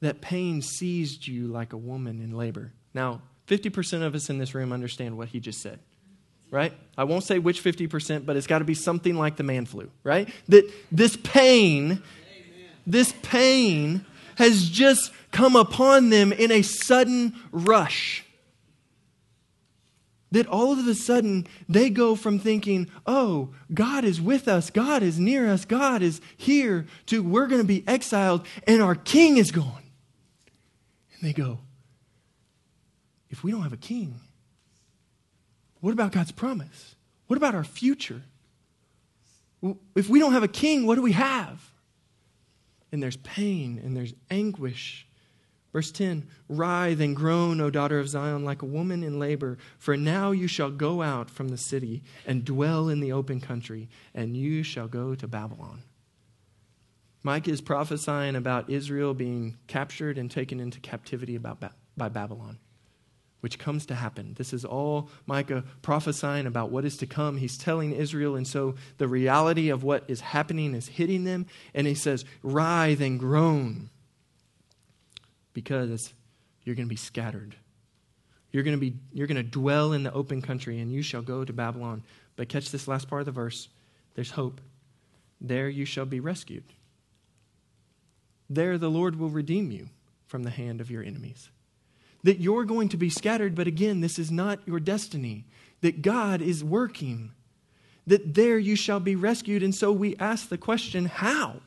That 0.00 0.20
pain 0.20 0.62
seized 0.62 1.28
you 1.28 1.46
like 1.46 1.72
a 1.72 1.76
woman 1.76 2.20
in 2.20 2.32
labor. 2.32 2.72
Now, 2.92 3.22
50% 3.46 4.02
of 4.02 4.14
us 4.14 4.30
in 4.30 4.38
this 4.38 4.54
room 4.54 4.72
understand 4.72 5.16
what 5.16 5.28
he 5.28 5.38
just 5.40 5.60
said, 5.60 5.78
right? 6.50 6.72
I 6.98 7.04
won't 7.04 7.22
say 7.22 7.38
which 7.38 7.62
50%, 7.62 8.26
but 8.26 8.36
it's 8.36 8.46
got 8.46 8.58
to 8.58 8.64
be 8.64 8.74
something 8.74 9.16
like 9.16 9.36
the 9.36 9.44
man 9.44 9.64
flu, 9.64 9.90
right? 10.02 10.28
That 10.48 10.68
this 10.90 11.16
pain, 11.16 12.02
this 12.86 13.14
pain 13.22 14.04
has 14.36 14.68
just 14.68 15.12
come 15.30 15.56
upon 15.56 16.10
them 16.10 16.32
in 16.32 16.50
a 16.50 16.62
sudden 16.62 17.34
rush. 17.50 18.24
That 20.30 20.46
all 20.46 20.72
of 20.72 20.86
a 20.86 20.94
sudden 20.94 21.46
they 21.68 21.90
go 21.90 22.14
from 22.16 22.38
thinking, 22.38 22.88
oh, 23.06 23.50
God 23.72 24.04
is 24.04 24.20
with 24.20 24.48
us, 24.48 24.70
God 24.70 25.02
is 25.02 25.18
near 25.18 25.46
us, 25.48 25.64
God 25.64 26.00
is 26.02 26.20
here, 26.36 26.86
to 27.06 27.22
we're 27.22 27.46
going 27.46 27.60
to 27.60 27.66
be 27.66 27.84
exiled 27.86 28.46
and 28.66 28.80
our 28.80 28.94
king 28.94 29.36
is 29.36 29.50
gone. 29.50 29.82
And 31.14 31.28
they 31.28 31.34
go, 31.34 31.58
if 33.28 33.44
we 33.44 33.50
don't 33.50 33.62
have 33.62 33.74
a 33.74 33.78
king, 33.78 34.20
what 35.80 35.92
about 35.92 36.12
God's 36.12 36.32
promise? 36.32 36.94
What 37.26 37.36
about 37.36 37.54
our 37.54 37.64
future? 37.64 38.22
If 39.94 40.08
we 40.08 40.18
don't 40.18 40.32
have 40.32 40.42
a 40.42 40.48
king, 40.48 40.86
what 40.86 40.94
do 40.94 41.02
we 41.02 41.12
have? 41.12 41.72
And 42.92 43.02
there's 43.02 43.16
pain 43.16 43.80
and 43.82 43.96
there's 43.96 44.14
anguish 44.30 45.06
Verse 45.72 45.90
10 45.90 46.28
Writhe 46.48 47.00
and 47.00 47.16
groan, 47.16 47.60
O 47.60 47.70
daughter 47.70 47.98
of 47.98 48.08
Zion, 48.08 48.44
like 48.44 48.62
a 48.62 48.66
woman 48.66 49.02
in 49.02 49.18
labor, 49.18 49.58
for 49.78 49.96
now 49.96 50.30
you 50.30 50.46
shall 50.46 50.70
go 50.70 51.02
out 51.02 51.30
from 51.30 51.48
the 51.48 51.56
city 51.56 52.02
and 52.26 52.44
dwell 52.44 52.88
in 52.88 53.00
the 53.00 53.12
open 53.12 53.40
country, 53.40 53.88
and 54.14 54.36
you 54.36 54.62
shall 54.62 54.88
go 54.88 55.14
to 55.14 55.26
Babylon. 55.26 55.82
Micah 57.22 57.50
is 57.50 57.60
prophesying 57.60 58.36
about 58.36 58.68
Israel 58.68 59.14
being 59.14 59.56
captured 59.66 60.18
and 60.18 60.30
taken 60.30 60.60
into 60.60 60.80
captivity 60.80 61.38
by 61.38 62.08
Babylon, 62.08 62.58
which 63.42 63.58
comes 63.58 63.84
to 63.86 63.94
happen. 63.96 64.34
This 64.38 64.52
is 64.52 64.64
all 64.64 65.10
Micah 65.26 65.64
prophesying 65.82 66.46
about 66.46 66.70
what 66.70 66.84
is 66.84 66.96
to 66.98 67.06
come. 67.06 67.36
He's 67.36 67.58
telling 67.58 67.92
Israel, 67.92 68.36
and 68.36 68.46
so 68.46 68.76
the 68.98 69.08
reality 69.08 69.68
of 69.68 69.82
what 69.82 70.04
is 70.06 70.20
happening 70.20 70.76
is 70.76 70.86
hitting 70.86 71.24
them, 71.24 71.46
and 71.74 71.84
he 71.86 71.94
says, 71.94 72.24
Writhe 72.44 73.00
and 73.00 73.18
groan 73.18 73.90
because 75.52 76.14
you're 76.62 76.76
going 76.76 76.86
to 76.86 76.90
be 76.90 76.96
scattered. 76.96 77.56
You're 78.52 78.62
going 78.62 78.76
to 78.76 78.80
be 78.80 78.94
you're 79.12 79.26
going 79.26 79.36
to 79.36 79.42
dwell 79.42 79.92
in 79.92 80.04
the 80.04 80.12
open 80.12 80.40
country 80.40 80.78
and 80.78 80.92
you 80.92 81.02
shall 81.02 81.22
go 81.22 81.44
to 81.44 81.52
Babylon. 81.52 82.04
But 82.36 82.48
catch 82.48 82.70
this 82.70 82.86
last 82.86 83.08
part 83.08 83.22
of 83.22 83.26
the 83.26 83.32
verse. 83.32 83.68
There's 84.14 84.30
hope. 84.30 84.60
There 85.40 85.68
you 85.68 85.84
shall 85.84 86.04
be 86.04 86.20
rescued. 86.20 86.64
There 88.48 88.78
the 88.78 88.90
Lord 88.90 89.18
will 89.18 89.30
redeem 89.30 89.72
you 89.72 89.88
from 90.26 90.42
the 90.44 90.50
hand 90.50 90.80
of 90.80 90.90
your 90.90 91.02
enemies. 91.02 91.50
That 92.24 92.40
you're 92.40 92.64
going 92.64 92.88
to 92.90 92.96
be 92.96 93.10
scattered, 93.10 93.54
but 93.54 93.66
again, 93.66 94.00
this 94.00 94.18
is 94.18 94.30
not 94.30 94.60
your 94.66 94.80
destiny. 94.80 95.46
That 95.80 96.02
God 96.02 96.40
is 96.40 96.62
working. 96.62 97.32
That 98.06 98.34
there 98.34 98.58
you 98.58 98.76
shall 98.76 99.00
be 99.00 99.16
rescued. 99.16 99.62
And 99.62 99.74
so 99.74 99.92
we 99.92 100.16
ask 100.16 100.48
the 100.48 100.58
question 100.58 101.06
how? 101.06 101.62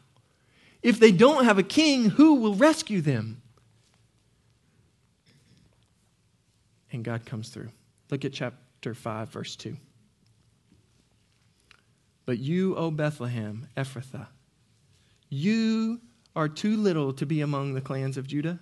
If 0.82 1.00
they 1.00 1.12
don't 1.12 1.46
have 1.46 1.58
a 1.58 1.63
king, 1.63 2.12
who 2.12 2.36
will 2.36 2.56
rescue 2.56 3.02
them? 3.02 3.41
and 6.96 7.04
God 7.04 7.26
comes 7.26 7.50
through. 7.50 7.70
Look 8.10 8.26
at 8.26 8.34
chapter 8.34 8.94
5, 8.94 9.30
verse 9.30 9.56
2. 9.58 9.76
But 12.26 12.39
you, 12.39 12.76
O 12.76 12.89
Bethlehem, 12.89 13.68
Ephrathah, 13.78 14.28
you 15.30 16.02
are 16.36 16.48
too 16.48 16.76
little 16.76 17.13
to 17.13 17.26
be 17.26 17.41
among 17.41 17.74
the 17.74 17.82
clans 17.82 18.18
of 18.18 18.28
Judah. 18.28 18.60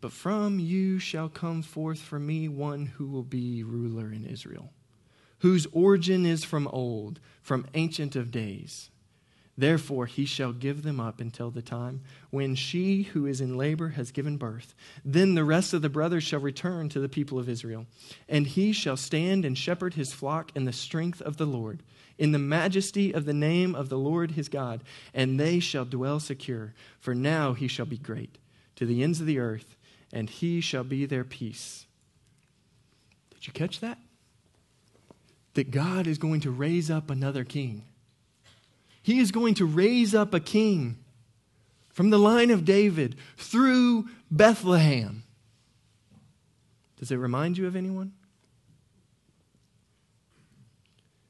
But 0.00 0.12
from 0.12 0.58
you 0.58 0.98
shall 0.98 1.28
come 1.28 1.62
forth 1.62 1.98
for 1.98 2.20
me 2.20 2.48
one 2.48 2.86
who 2.86 3.06
will 3.06 3.24
be 3.24 3.64
ruler 3.64 4.12
in 4.12 4.24
Israel, 4.24 4.72
whose 5.40 5.66
origin 5.72 6.24
is 6.24 6.44
from 6.44 6.68
old, 6.68 7.20
from 7.42 7.66
ancient 7.74 8.14
of 8.14 8.30
days. 8.30 8.90
Therefore, 9.58 10.06
he 10.06 10.24
shall 10.24 10.52
give 10.52 10.84
them 10.84 11.00
up 11.00 11.20
until 11.20 11.50
the 11.50 11.62
time 11.62 12.02
when 12.30 12.54
she 12.54 13.02
who 13.02 13.26
is 13.26 13.40
in 13.40 13.56
labor 13.56 13.88
has 13.88 14.12
given 14.12 14.36
birth. 14.36 14.72
Then 15.04 15.34
the 15.34 15.42
rest 15.42 15.74
of 15.74 15.82
the 15.82 15.88
brothers 15.88 16.22
shall 16.22 16.38
return 16.38 16.88
to 16.90 17.00
the 17.00 17.08
people 17.08 17.40
of 17.40 17.48
Israel. 17.48 17.86
And 18.28 18.46
he 18.46 18.70
shall 18.70 18.96
stand 18.96 19.44
and 19.44 19.58
shepherd 19.58 19.94
his 19.94 20.12
flock 20.12 20.52
in 20.54 20.64
the 20.64 20.72
strength 20.72 21.20
of 21.22 21.38
the 21.38 21.44
Lord, 21.44 21.82
in 22.18 22.30
the 22.30 22.38
majesty 22.38 23.12
of 23.12 23.24
the 23.24 23.34
name 23.34 23.74
of 23.74 23.88
the 23.88 23.98
Lord 23.98 24.30
his 24.30 24.48
God. 24.48 24.84
And 25.12 25.40
they 25.40 25.58
shall 25.58 25.84
dwell 25.84 26.20
secure. 26.20 26.72
For 27.00 27.12
now 27.12 27.54
he 27.54 27.66
shall 27.66 27.86
be 27.86 27.98
great 27.98 28.38
to 28.76 28.86
the 28.86 29.02
ends 29.02 29.18
of 29.18 29.26
the 29.26 29.40
earth, 29.40 29.76
and 30.12 30.30
he 30.30 30.60
shall 30.60 30.84
be 30.84 31.06
their 31.06 31.24
peace. 31.24 31.86
Did 33.30 33.46
you 33.46 33.52
catch 33.52 33.80
that? 33.80 33.98
That 35.54 35.70
God 35.70 36.06
is 36.06 36.18
going 36.18 36.40
to 36.40 36.50
raise 36.50 36.90
up 36.90 37.10
another 37.10 37.44
king 37.44 37.84
he 39.08 39.20
is 39.20 39.32
going 39.32 39.54
to 39.54 39.64
raise 39.64 40.14
up 40.14 40.34
a 40.34 40.40
king 40.40 40.98
from 41.88 42.10
the 42.10 42.18
line 42.18 42.50
of 42.50 42.66
David 42.66 43.16
through 43.38 44.06
Bethlehem. 44.30 45.22
Does 46.98 47.10
it 47.10 47.16
remind 47.16 47.56
you 47.56 47.66
of 47.66 47.74
anyone? 47.74 48.12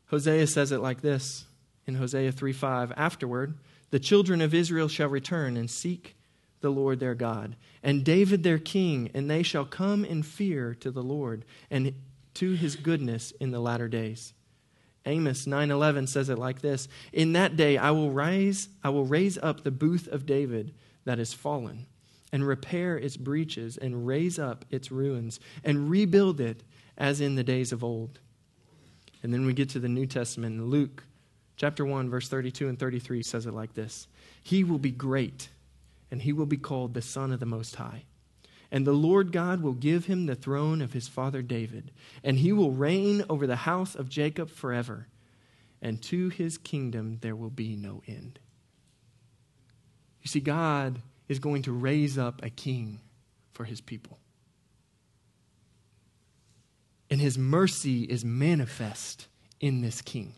Hosea 0.06 0.48
says 0.48 0.72
it 0.72 0.80
like 0.80 1.02
this 1.02 1.44
in 1.86 1.94
Hosea 1.94 2.32
3:5 2.32 2.92
Afterward, 2.96 3.54
the 3.90 4.00
children 4.00 4.40
of 4.40 4.52
Israel 4.52 4.88
shall 4.88 5.08
return 5.08 5.56
and 5.56 5.70
seek 5.70 6.16
the 6.60 6.70
Lord 6.70 7.00
their 7.00 7.14
God, 7.14 7.56
and 7.82 8.04
David 8.04 8.42
their 8.42 8.58
king, 8.58 9.10
and 9.14 9.30
they 9.30 9.42
shall 9.42 9.64
come 9.64 10.04
in 10.04 10.22
fear 10.22 10.74
to 10.80 10.90
the 10.90 11.02
Lord 11.02 11.44
and 11.70 11.94
to 12.34 12.52
his 12.52 12.76
goodness 12.76 13.32
in 13.40 13.50
the 13.50 13.60
latter 13.60 13.88
days. 13.88 14.32
Amos 15.06 15.46
9:11 15.46 16.06
says 16.06 16.28
it 16.28 16.38
like 16.38 16.60
this, 16.60 16.88
"In 17.12 17.32
that 17.32 17.56
day 17.56 17.76
I 17.76 17.90
will 17.90 18.10
rise 18.10 18.68
I 18.84 18.90
will 18.90 19.06
raise 19.06 19.38
up 19.38 19.62
the 19.62 19.70
booth 19.70 20.06
of 20.08 20.26
David 20.26 20.74
that 21.04 21.18
is 21.18 21.32
fallen 21.32 21.86
and 22.30 22.46
repair 22.46 22.98
its 22.98 23.16
breaches 23.16 23.78
and 23.78 24.06
raise 24.06 24.38
up 24.38 24.64
its 24.70 24.90
ruins 24.90 25.40
and 25.64 25.88
rebuild 25.88 26.40
it 26.40 26.62
as 26.96 27.20
in 27.20 27.36
the 27.36 27.44
days 27.44 27.72
of 27.72 27.82
old." 27.82 28.18
And 29.22 29.32
then 29.32 29.46
we 29.46 29.54
get 29.54 29.70
to 29.70 29.80
the 29.80 29.88
New 29.88 30.06
Testament 30.06 30.68
Luke 30.68 31.04
chapter 31.56 31.84
1 31.84 32.10
verse 32.10 32.28
32 32.28 32.68
and 32.68 32.78
33 32.78 33.22
says 33.22 33.46
it 33.46 33.54
like 33.54 33.74
this, 33.74 34.06
"He 34.42 34.62
will 34.62 34.78
be 34.78 34.90
great 34.90 35.48
and 36.10 36.22
he 36.22 36.32
will 36.32 36.46
be 36.46 36.56
called 36.56 36.94
the 36.94 37.02
son 37.02 37.32
of 37.32 37.40
the 37.40 37.46
most 37.46 37.76
high." 37.76 38.04
And 38.70 38.86
the 38.86 38.92
Lord 38.92 39.32
God 39.32 39.62
will 39.62 39.72
give 39.72 40.06
him 40.06 40.26
the 40.26 40.34
throne 40.34 40.82
of 40.82 40.92
his 40.92 41.08
father 41.08 41.40
David, 41.40 41.90
and 42.22 42.38
he 42.38 42.52
will 42.52 42.72
reign 42.72 43.24
over 43.28 43.46
the 43.46 43.56
house 43.56 43.94
of 43.94 44.10
Jacob 44.10 44.50
forever, 44.50 45.08
and 45.80 46.02
to 46.02 46.28
his 46.28 46.58
kingdom 46.58 47.18
there 47.20 47.36
will 47.36 47.50
be 47.50 47.76
no 47.76 48.02
end. 48.06 48.38
You 50.22 50.28
see, 50.28 50.40
God 50.40 51.00
is 51.28 51.38
going 51.38 51.62
to 51.62 51.72
raise 51.72 52.18
up 52.18 52.42
a 52.42 52.50
king 52.50 53.00
for 53.52 53.64
his 53.64 53.80
people. 53.80 54.18
And 57.10 57.20
his 57.20 57.38
mercy 57.38 58.02
is 58.02 58.24
manifest 58.24 59.28
in 59.60 59.80
this 59.80 60.02
king. 60.02 60.34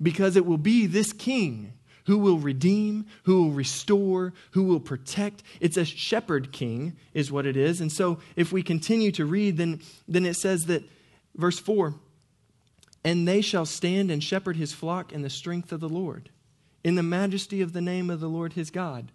Because 0.00 0.34
it 0.36 0.46
will 0.46 0.58
be 0.58 0.86
this 0.86 1.12
king 1.12 1.74
who 2.10 2.18
will 2.18 2.40
redeem, 2.40 3.06
who 3.22 3.44
will 3.44 3.52
restore, 3.52 4.32
who 4.50 4.64
will 4.64 4.80
protect. 4.80 5.44
It's 5.60 5.76
a 5.76 5.84
shepherd 5.84 6.50
king, 6.50 6.96
is 7.14 7.30
what 7.30 7.46
it 7.46 7.56
is. 7.56 7.80
And 7.80 7.92
so 7.92 8.18
if 8.34 8.50
we 8.50 8.64
continue 8.64 9.12
to 9.12 9.24
read, 9.24 9.58
then, 9.58 9.80
then 10.08 10.26
it 10.26 10.34
says 10.34 10.66
that, 10.66 10.82
verse 11.36 11.60
4 11.60 11.94
And 13.04 13.28
they 13.28 13.40
shall 13.40 13.64
stand 13.64 14.10
and 14.10 14.24
shepherd 14.24 14.56
his 14.56 14.72
flock 14.72 15.12
in 15.12 15.22
the 15.22 15.30
strength 15.30 15.70
of 15.70 15.78
the 15.78 15.88
Lord, 15.88 16.30
in 16.82 16.96
the 16.96 17.04
majesty 17.04 17.62
of 17.62 17.74
the 17.74 17.80
name 17.80 18.10
of 18.10 18.18
the 18.18 18.28
Lord 18.28 18.54
his 18.54 18.70
God. 18.70 19.12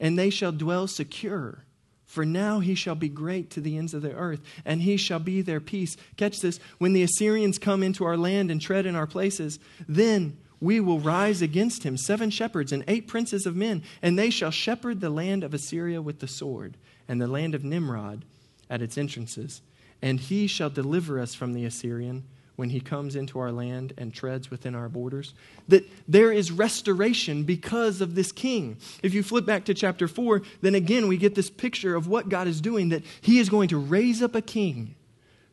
And 0.00 0.18
they 0.18 0.28
shall 0.30 0.50
dwell 0.50 0.88
secure 0.88 1.62
for 2.04 2.24
now 2.26 2.58
he 2.58 2.74
shall 2.74 2.96
be 2.96 3.08
great 3.08 3.50
to 3.50 3.60
the 3.60 3.78
ends 3.78 3.94
of 3.94 4.02
the 4.02 4.12
earth, 4.12 4.40
and 4.64 4.82
he 4.82 4.96
shall 4.96 5.20
be 5.20 5.40
their 5.40 5.60
peace. 5.60 5.96
Catch 6.16 6.40
this. 6.40 6.60
When 6.78 6.92
the 6.92 7.02
Assyrians 7.02 7.58
come 7.58 7.82
into 7.82 8.04
our 8.04 8.16
land 8.16 8.50
and 8.50 8.60
tread 8.60 8.86
in 8.86 8.94
our 8.94 9.06
places, 9.06 9.58
then 9.88 10.36
we 10.60 10.80
will 10.80 11.00
rise 11.00 11.42
against 11.42 11.82
him, 11.82 11.96
seven 11.96 12.30
shepherds 12.30 12.72
and 12.72 12.84
eight 12.88 13.06
princes 13.06 13.46
of 13.46 13.56
men, 13.56 13.82
and 14.02 14.18
they 14.18 14.30
shall 14.30 14.50
shepherd 14.50 15.00
the 15.00 15.10
land 15.10 15.44
of 15.44 15.54
Assyria 15.54 16.00
with 16.00 16.20
the 16.20 16.28
sword, 16.28 16.76
and 17.08 17.20
the 17.20 17.26
land 17.26 17.54
of 17.54 17.64
Nimrod 17.64 18.24
at 18.70 18.82
its 18.82 18.96
entrances. 18.96 19.60
And 20.00 20.20
he 20.20 20.46
shall 20.46 20.70
deliver 20.70 21.18
us 21.18 21.34
from 21.34 21.52
the 21.52 21.64
Assyrian 21.64 22.24
when 22.56 22.70
he 22.70 22.80
comes 22.80 23.16
into 23.16 23.38
our 23.38 23.50
land 23.50 23.92
and 23.98 24.14
treads 24.14 24.50
within 24.50 24.74
our 24.74 24.88
borders. 24.88 25.34
That 25.68 25.88
there 26.06 26.30
is 26.30 26.52
restoration 26.52 27.42
because 27.42 28.00
of 28.00 28.14
this 28.14 28.30
king. 28.30 28.76
If 29.02 29.12
you 29.12 29.22
flip 29.22 29.44
back 29.44 29.64
to 29.64 29.74
chapter 29.74 30.06
4, 30.06 30.42
then 30.60 30.74
again 30.74 31.08
we 31.08 31.16
get 31.16 31.34
this 31.34 31.50
picture 31.50 31.96
of 31.96 32.06
what 32.06 32.28
God 32.28 32.46
is 32.46 32.60
doing 32.60 32.90
that 32.90 33.02
he 33.20 33.38
is 33.38 33.48
going 33.48 33.68
to 33.68 33.78
raise 33.78 34.22
up 34.22 34.34
a 34.34 34.42
king 34.42 34.94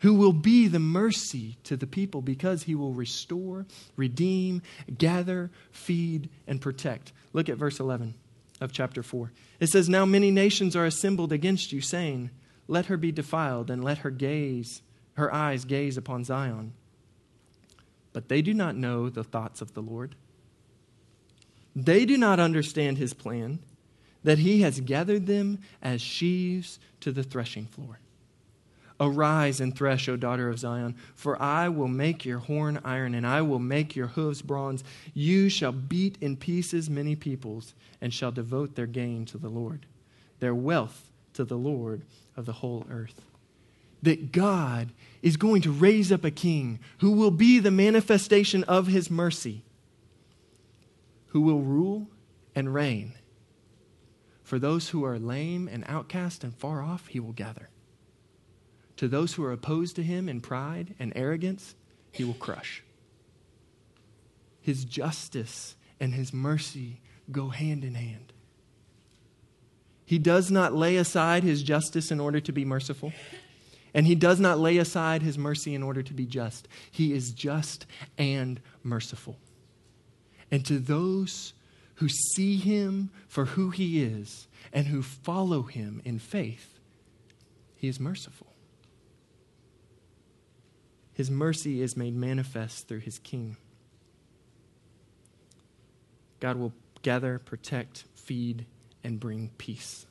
who 0.02 0.14
will 0.14 0.34
be 0.34 0.68
the 0.68 0.80
mercy 0.80 1.58
to 1.64 1.76
the 1.76 1.88
people 1.88 2.22
because 2.22 2.64
he 2.64 2.76
will 2.76 2.94
restore, 2.94 3.66
redeem, 3.96 4.62
gather, 4.98 5.50
feed, 5.72 6.30
and 6.48 6.62
protect. 6.62 7.12
Look 7.34 7.50
at 7.50 7.58
verse 7.58 7.80
11 7.80 8.14
of 8.60 8.72
chapter 8.72 9.02
4. 9.02 9.32
It 9.60 9.68
says, 9.68 9.90
Now 9.90 10.06
many 10.06 10.32
nations 10.32 10.76
are 10.76 10.86
assembled 10.86 11.32
against 11.32 11.72
you, 11.72 11.82
saying, 11.82 12.30
Let 12.68 12.88
her 12.88 12.98
be 12.98 13.12
defiled, 13.12 13.70
and 13.70 13.84
let 13.84 14.00
her 14.00 14.12
gaze, 14.12 14.82
her 15.14 15.34
eyes 15.34 15.66
gaze 15.66 15.98
upon 15.98 16.24
Zion 16.24 16.74
but 18.14 18.30
they 18.30 18.42
do 18.42 18.54
not 18.54 18.76
know 18.76 19.10
the 19.10 19.24
thoughts 19.24 19.62
of 19.62 19.74
the 19.74 19.82
Lord. 19.82 20.16
They 21.76 22.06
do 22.06 22.18
not 22.18 22.40
understand 22.40 22.98
his 22.98 23.14
plan, 23.14 23.60
that 24.24 24.40
he 24.40 24.62
has 24.62 24.82
gathered 24.82 25.26
them 25.26 25.60
as 25.82 26.02
sheaves 26.02 26.80
to 27.00 27.12
the 27.12 27.24
threshing 27.24 27.66
floor. 27.66 28.00
Arise 29.02 29.60
and 29.60 29.76
thresh, 29.76 30.08
O 30.08 30.16
daughter 30.16 30.48
of 30.48 30.60
Zion, 30.60 30.96
for 31.16 31.42
I 31.42 31.68
will 31.68 31.88
make 31.88 32.24
your 32.24 32.40
horn 32.40 32.80
iron, 32.86 33.16
and 33.16 33.26
I 33.26 33.42
will 33.42 33.60
make 33.60 33.96
your 33.96 34.08
hooves 34.08 34.42
bronze. 34.44 34.84
You 35.14 35.50
shall 35.50 35.72
beat 35.72 36.18
in 36.22 36.38
pieces 36.38 36.90
many 36.90 37.16
peoples, 37.16 37.74
and 38.00 38.14
shall 38.14 38.32
devote 38.32 38.76
their 38.76 38.86
gain 38.86 39.26
to 39.26 39.40
the 39.40 39.50
Lord, 39.50 39.88
their 40.40 40.56
wealth 40.56 41.12
to 41.34 41.44
the 41.44 41.58
Lord 41.58 42.04
of 42.38 42.46
the 42.46 42.54
whole 42.54 42.86
earth 42.90 43.22
that 44.02 44.32
God 44.32 44.92
is 45.22 45.38
going 45.38 45.62
to 45.62 45.72
raise 45.72 46.12
up 46.12 46.24
a 46.24 46.32
king 46.32 46.80
who 47.00 47.12
will 47.12 47.32
be 47.32 47.60
the 47.60 47.72
manifestation 47.72 48.64
of 48.64 48.88
his 48.88 49.12
mercy, 49.12 49.64
who 51.28 51.42
will 51.42 51.62
rule 51.62 52.08
and 52.56 52.74
reign. 52.74 53.14
For 54.44 54.60
those 54.60 54.90
who 54.90 55.06
are 55.06 55.20
lame 55.20 55.70
and 55.72 55.84
outcast 55.88 56.44
and 56.44 56.54
far 56.54 56.82
off, 56.82 57.08
he 57.08 57.20
will 57.20 57.32
gather. 57.32 57.70
To 59.02 59.08
those 59.08 59.34
who 59.34 59.44
are 59.44 59.52
opposed 59.52 59.96
to 59.96 60.04
him 60.04 60.30
in 60.30 60.42
pride 60.42 60.94
and 61.00 61.12
arrogance, 61.16 61.74
he 62.12 62.24
will 62.24 62.36
crush. 62.36 62.84
His 64.62 64.86
justice 64.86 65.76
and 66.00 66.14
his 66.14 66.32
mercy 66.32 67.02
go 67.32 67.50
hand 67.50 67.84
in 67.84 67.96
hand. 67.96 68.32
He 70.06 70.20
does 70.20 70.52
not 70.52 70.76
lay 70.76 70.98
aside 70.98 71.42
his 71.42 71.64
justice 71.64 72.12
in 72.12 72.20
order 72.20 72.40
to 72.42 72.52
be 72.52 72.64
merciful. 72.64 73.12
And 73.96 74.06
he 74.06 74.14
does 74.14 74.40
not 74.40 74.60
lay 74.60 74.78
aside 74.78 75.24
his 75.24 75.36
mercy 75.36 75.74
in 75.74 75.82
order 75.82 76.04
to 76.04 76.14
be 76.14 76.28
just. 76.28 76.68
He 76.92 77.12
is 77.12 77.32
just 77.32 77.88
and 78.20 78.62
merciful. 78.84 79.40
And 80.52 80.64
to 80.68 80.78
those 80.78 81.54
who 81.96 82.08
see 82.08 82.58
him 82.58 83.10
for 83.28 83.46
who 83.46 83.72
he 83.72 84.04
is 84.04 84.48
and 84.72 84.86
who 84.86 85.02
follow 85.02 85.64
him 85.64 86.04
in 86.06 86.20
faith, 86.20 86.78
he 87.76 87.88
is 87.88 88.00
merciful. 88.00 88.51
His 91.14 91.30
mercy 91.30 91.82
is 91.82 91.98
made 91.98 92.16
manifest 92.16 92.88
through 92.88 93.00
his 93.00 93.20
king. 93.20 93.58
God 96.40 96.58
will 96.58 96.74
gather, 97.02 97.40
protect, 97.40 98.06
feed, 98.16 98.66
and 99.04 99.20
bring 99.20 99.52
peace. 99.58 100.06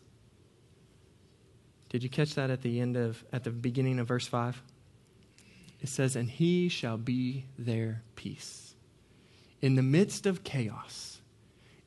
Did 1.88 2.02
you 2.02 2.08
catch 2.08 2.34
that 2.34 2.50
at 2.50 2.62
the 2.62 2.80
end 2.80 2.96
of, 2.96 3.24
at 3.32 3.44
the 3.44 3.50
beginning 3.50 3.98
of 3.98 4.06
verse 4.06 4.26
5? 4.26 4.62
It 5.80 5.88
says, 5.88 6.14
And 6.14 6.30
he 6.30 6.68
shall 6.68 6.96
be 6.96 7.46
their 7.58 8.02
peace. 8.14 8.74
In 9.60 9.74
the 9.74 9.82
midst 9.82 10.26
of 10.26 10.44
chaos, 10.44 11.20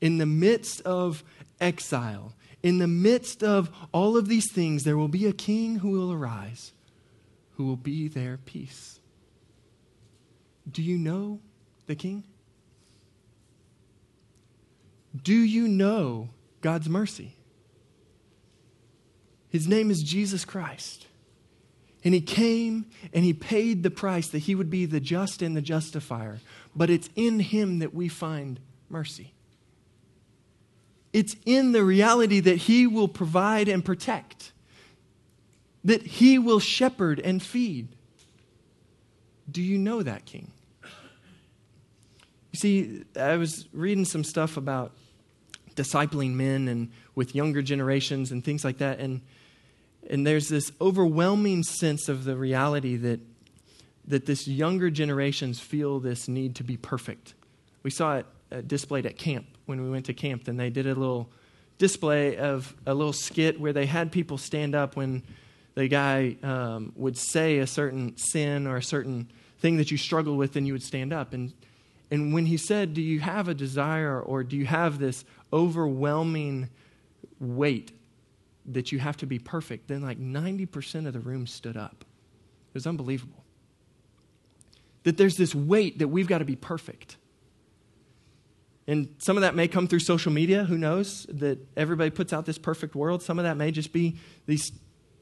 in 0.01 0.17
the 0.17 0.25
midst 0.25 0.81
of 0.81 1.23
exile, 1.61 2.33
in 2.61 2.79
the 2.79 2.87
midst 2.87 3.43
of 3.43 3.69
all 3.93 4.17
of 4.17 4.27
these 4.27 4.51
things, 4.51 4.83
there 4.83 4.97
will 4.97 5.07
be 5.07 5.25
a 5.25 5.33
king 5.33 5.77
who 5.77 5.91
will 5.91 6.11
arise 6.11 6.73
who 7.55 7.65
will 7.65 7.77
be 7.77 8.07
their 8.07 8.37
peace. 8.37 8.99
Do 10.69 10.81
you 10.81 10.97
know 10.97 11.39
the 11.87 11.95
king? 11.95 12.23
Do 15.21 15.33
you 15.33 15.67
know 15.67 16.29
God's 16.61 16.89
mercy? 16.89 17.35
His 19.49 19.67
name 19.67 19.91
is 19.91 20.01
Jesus 20.01 20.45
Christ. 20.45 21.05
And 22.03 22.13
he 22.13 22.21
came 22.21 22.87
and 23.13 23.23
he 23.23 23.33
paid 23.33 23.83
the 23.83 23.91
price 23.91 24.27
that 24.29 24.39
he 24.39 24.55
would 24.55 24.69
be 24.69 24.85
the 24.85 24.99
just 24.99 25.41
and 25.41 25.55
the 25.55 25.61
justifier. 25.61 26.39
But 26.75 26.89
it's 26.89 27.09
in 27.15 27.39
him 27.39 27.79
that 27.79 27.93
we 27.93 28.07
find 28.07 28.59
mercy. 28.89 29.33
It's 31.13 31.35
in 31.45 31.71
the 31.71 31.83
reality 31.83 32.39
that 32.39 32.57
he 32.57 32.87
will 32.87 33.07
provide 33.07 33.69
and 33.69 33.85
protect, 33.85 34.51
that 35.83 36.01
he 36.01 36.39
will 36.39 36.59
shepherd 36.59 37.19
and 37.19 37.41
feed. 37.41 37.89
Do 39.49 39.61
you 39.61 39.77
know 39.77 40.01
that 40.01 40.25
king? 40.25 40.52
You 42.53 42.59
see, 42.59 43.03
I 43.19 43.35
was 43.35 43.67
reading 43.73 44.05
some 44.05 44.23
stuff 44.23 44.57
about 44.57 44.93
discipling 45.75 46.35
men 46.35 46.67
and 46.67 46.91
with 47.15 47.35
younger 47.35 47.61
generations 47.61 48.31
and 48.31 48.43
things 48.43 48.63
like 48.63 48.77
that. 48.77 48.99
And 48.99 49.21
and 50.09 50.27
there's 50.27 50.49
this 50.49 50.71
overwhelming 50.81 51.63
sense 51.63 52.09
of 52.09 52.25
the 52.25 52.35
reality 52.35 52.97
that, 52.97 53.19
that 54.07 54.25
this 54.25 54.47
younger 54.47 54.89
generations 54.89 55.59
feel 55.59 55.99
this 55.99 56.27
need 56.27 56.55
to 56.55 56.63
be 56.63 56.77
perfect. 56.77 57.33
We 57.83 57.89
saw 57.89 58.17
it 58.17 58.25
uh, 58.51 58.61
displayed 58.61 59.05
at 59.05 59.17
camp 59.17 59.45
when 59.65 59.81
we 59.81 59.89
went 59.89 60.05
to 60.07 60.13
camp, 60.13 60.47
and 60.47 60.59
they 60.59 60.69
did 60.69 60.87
a 60.87 60.93
little 60.93 61.29
display 61.77 62.37
of 62.37 62.75
a 62.85 62.93
little 62.93 63.13
skit 63.13 63.59
where 63.59 63.73
they 63.73 63.85
had 63.85 64.11
people 64.11 64.37
stand 64.37 64.75
up 64.75 64.95
when 64.95 65.23
the 65.75 65.87
guy 65.87 66.35
um, 66.43 66.91
would 66.95 67.17
say 67.17 67.59
a 67.59 67.67
certain 67.67 68.17
sin 68.17 68.67
or 68.67 68.77
a 68.77 68.83
certain 68.83 69.31
thing 69.59 69.77
that 69.77 69.89
you 69.89 69.97
struggle 69.97 70.35
with, 70.35 70.55
and 70.55 70.67
you 70.67 70.73
would 70.73 70.83
stand 70.83 71.13
up. 71.13 71.33
And, 71.33 71.53
and 72.13 72.31
when 72.31 72.45
he 72.45 72.57
said, 72.57 72.93
Do 72.93 73.01
you 73.01 73.19
have 73.21 73.47
a 73.47 73.55
desire 73.55 74.21
or 74.21 74.43
do 74.43 74.55
you 74.55 74.67
have 74.67 74.99
this 74.99 75.25
overwhelming 75.51 76.69
weight 77.39 77.91
that 78.67 78.91
you 78.91 78.99
have 78.99 79.17
to 79.17 79.25
be 79.25 79.39
perfect, 79.39 79.87
then 79.87 80.03
like 80.03 80.19
90% 80.19 81.07
of 81.07 81.13
the 81.13 81.19
room 81.19 81.47
stood 81.47 81.75
up. 81.75 82.05
It 82.69 82.75
was 82.75 82.85
unbelievable. 82.85 83.43
That 85.05 85.17
there's 85.17 85.37
this 85.37 85.55
weight 85.55 85.97
that 85.97 86.07
we've 86.07 86.27
got 86.27 86.37
to 86.37 86.45
be 86.45 86.55
perfect. 86.55 87.17
And 88.85 89.15
some 89.17 89.35
of 89.35 89.41
that 89.41 89.55
may 89.55 89.67
come 89.67 89.87
through 89.87 90.01
social 90.01 90.31
media, 90.31 90.65
who 90.65 90.77
knows? 90.77 91.25
That 91.29 91.57
everybody 91.75 92.11
puts 92.11 92.31
out 92.31 92.45
this 92.45 92.59
perfect 92.59 92.93
world. 92.93 93.23
Some 93.23 93.39
of 93.39 93.43
that 93.45 93.57
may 93.57 93.71
just 93.71 93.91
be 93.91 94.17
these 94.45 94.71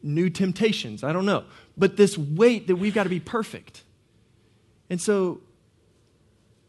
new 0.04 0.30
temptations. 0.30 1.06
I 1.06 1.14
don't 1.14 1.26
know. 1.26 1.46
But 1.78 1.96
this 1.96 2.18
weight 2.18 2.68
that 2.68 2.76
we've 2.76 2.94
got 2.94 3.04
to 3.04 3.10
be 3.10 3.22
perfect. 3.22 3.86
And 4.90 5.00
so 5.00 5.40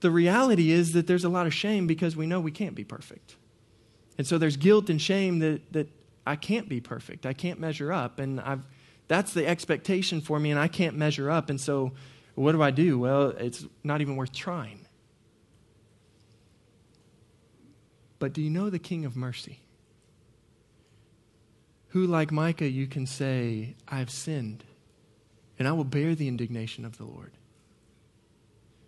the 0.03 0.11
reality 0.11 0.71
is 0.71 0.93
that 0.93 1.07
there's 1.07 1.25
a 1.25 1.29
lot 1.29 1.47
of 1.47 1.55
shame 1.55 1.87
because 1.87 2.15
we 2.15 2.27
know 2.27 2.41
we 2.41 2.51
can't 2.51 2.75
be 2.75 2.85
perfect. 2.85 3.37
And 4.19 4.27
so 4.27 4.37
there's 4.37 4.57
guilt 4.57 4.91
and 4.91 5.01
shame 5.01 5.39
that, 5.39 5.73
that 5.73 5.89
I 6.27 6.37
can't 6.37 6.69
be 6.69 6.81
perfect. 6.81 7.25
I 7.25 7.33
can't 7.33 7.59
measure 7.59 7.93
up. 7.93 8.19
And 8.19 8.41
I've, 8.41 8.63
that's 9.09 9.33
the 9.33 9.47
expectation 9.47 10.21
for 10.21 10.39
me, 10.39 10.51
and 10.51 10.61
I 10.61 10.69
can't 10.69 10.97
measure 10.97 11.31
up. 11.31 11.51
And 11.51 11.61
so, 11.61 11.93
what 12.35 12.53
do 12.53 12.63
I 12.63 12.71
do? 12.71 12.99
Well, 12.99 13.31
it's 13.31 13.65
not 13.85 14.01
even 14.01 14.17
worth 14.17 14.33
trying. 14.33 14.87
But 18.19 18.33
do 18.33 18.41
you 18.41 18.51
know 18.51 18.71
the 18.71 18.79
King 18.79 19.05
of 19.05 19.17
Mercy? 19.17 19.61
Who, 21.89 22.07
like 22.07 22.33
Micah, 22.33 22.69
you 22.69 22.87
can 22.87 23.07
say, 23.07 23.75
I've 23.87 24.11
sinned, 24.11 24.65
and 25.59 25.69
I 25.69 25.73
will 25.73 25.85
bear 25.85 26.15
the 26.15 26.29
indignation 26.29 26.85
of 26.85 26.97
the 26.97 27.05
Lord. 27.05 27.33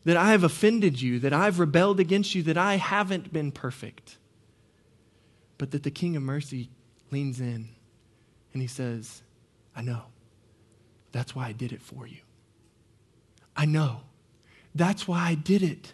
That 0.04 0.16
I 0.16 0.32
have 0.32 0.44
offended 0.44 1.00
you, 1.00 1.18
that 1.20 1.32
I've 1.32 1.58
rebelled 1.58 1.98
against 1.98 2.34
you, 2.34 2.42
that 2.44 2.58
I 2.58 2.76
haven't 2.76 3.32
been 3.32 3.50
perfect. 3.50 4.18
But 5.56 5.70
that 5.70 5.82
the 5.82 5.90
King 5.90 6.16
of 6.16 6.22
Mercy 6.22 6.70
leans 7.10 7.40
in 7.40 7.68
and 8.52 8.62
he 8.62 8.68
says, 8.68 9.22
I 9.74 9.82
know. 9.82 10.02
That's 11.12 11.34
why 11.34 11.46
I 11.46 11.52
did 11.52 11.72
it 11.72 11.80
for 11.80 12.06
you. 12.06 12.18
I 13.56 13.66
know. 13.66 14.00
That's 14.74 15.06
why 15.06 15.20
I 15.20 15.34
did 15.34 15.62
it. 15.62 15.92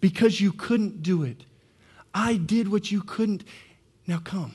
Because 0.00 0.40
you 0.40 0.52
couldn't 0.52 1.02
do 1.02 1.22
it. 1.22 1.44
I 2.14 2.36
did 2.36 2.70
what 2.70 2.90
you 2.90 3.02
couldn't. 3.02 3.44
Now 4.06 4.18
come. 4.18 4.54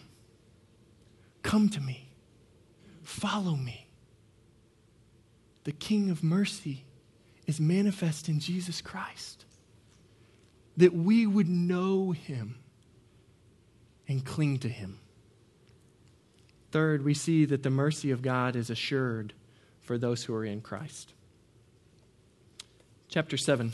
Come 1.43 1.69
to 1.69 1.79
me. 1.79 2.09
Follow 3.03 3.55
me. 3.55 3.87
The 5.63 5.71
King 5.71 6.09
of 6.09 6.23
Mercy 6.23 6.83
is 7.47 7.59
manifest 7.59 8.29
in 8.29 8.39
Jesus 8.39 8.81
Christ. 8.81 9.45
That 10.75 10.93
we 10.93 11.25
would 11.25 11.49
know 11.49 12.11
him 12.11 12.59
and 14.07 14.23
cling 14.23 14.59
to 14.59 14.69
him. 14.69 14.99
Third, 16.71 17.03
we 17.03 17.13
see 17.13 17.45
that 17.45 17.63
the 17.63 17.69
mercy 17.69 18.11
of 18.11 18.21
God 18.21 18.55
is 18.55 18.69
assured 18.69 19.33
for 19.81 19.97
those 19.97 20.25
who 20.25 20.35
are 20.35 20.45
in 20.45 20.61
Christ. 20.61 21.13
Chapter 23.07 23.37
7, 23.37 23.71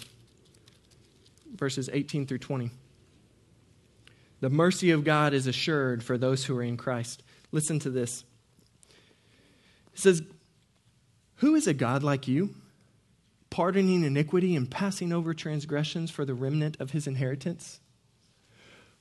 verses 1.56 1.90
18 1.92 2.28
through 2.28 2.38
20. 2.38 2.70
The 4.42 4.50
mercy 4.50 4.92
of 4.92 5.04
God 5.04 5.34
is 5.34 5.48
assured 5.48 6.04
for 6.04 6.18
those 6.18 6.46
who 6.46 6.56
are 6.58 6.64
in 6.64 6.78
Christ. 6.78 7.24
Listen 7.52 7.80
to 7.80 7.90
this. 7.90 8.24
It 9.94 10.00
says, 10.00 10.22
Who 11.38 11.56
is 11.56 11.66
a 11.66 11.74
God 11.74 12.04
like 12.04 12.28
you, 12.28 12.54
pardoning 13.54 14.04
iniquity 14.04 14.56
and 14.56 14.72
passing 14.72 15.14
over 15.14 15.32
transgressions 15.32 16.10
for 16.10 16.26
the 16.26 16.34
remnant 16.34 16.76
of 16.80 16.90
his 16.90 17.06
inheritance? 17.06 17.80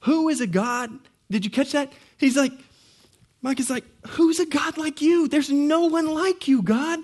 Who 0.00 0.28
is 0.28 0.42
a 0.42 0.46
God? 0.46 0.90
Did 1.30 1.46
you 1.46 1.50
catch 1.50 1.72
that? 1.72 1.90
He's 2.18 2.36
like, 2.36 2.52
Micah 3.40 3.62
is 3.62 3.70
like, 3.70 3.86
Who's 4.08 4.40
a 4.40 4.44
God 4.44 4.76
like 4.76 5.00
you? 5.00 5.26
There's 5.26 5.48
no 5.48 5.86
one 5.86 6.06
like 6.06 6.48
you, 6.48 6.60
God. 6.60 6.98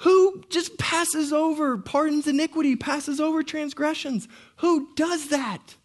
Who 0.00 0.44
just 0.50 0.76
passes 0.76 1.32
over, 1.32 1.78
pardons 1.78 2.26
iniquity, 2.26 2.76
passes 2.76 3.22
over 3.22 3.42
transgressions? 3.42 4.28
Who 4.56 4.94
does 4.96 5.28
that? 5.28 5.76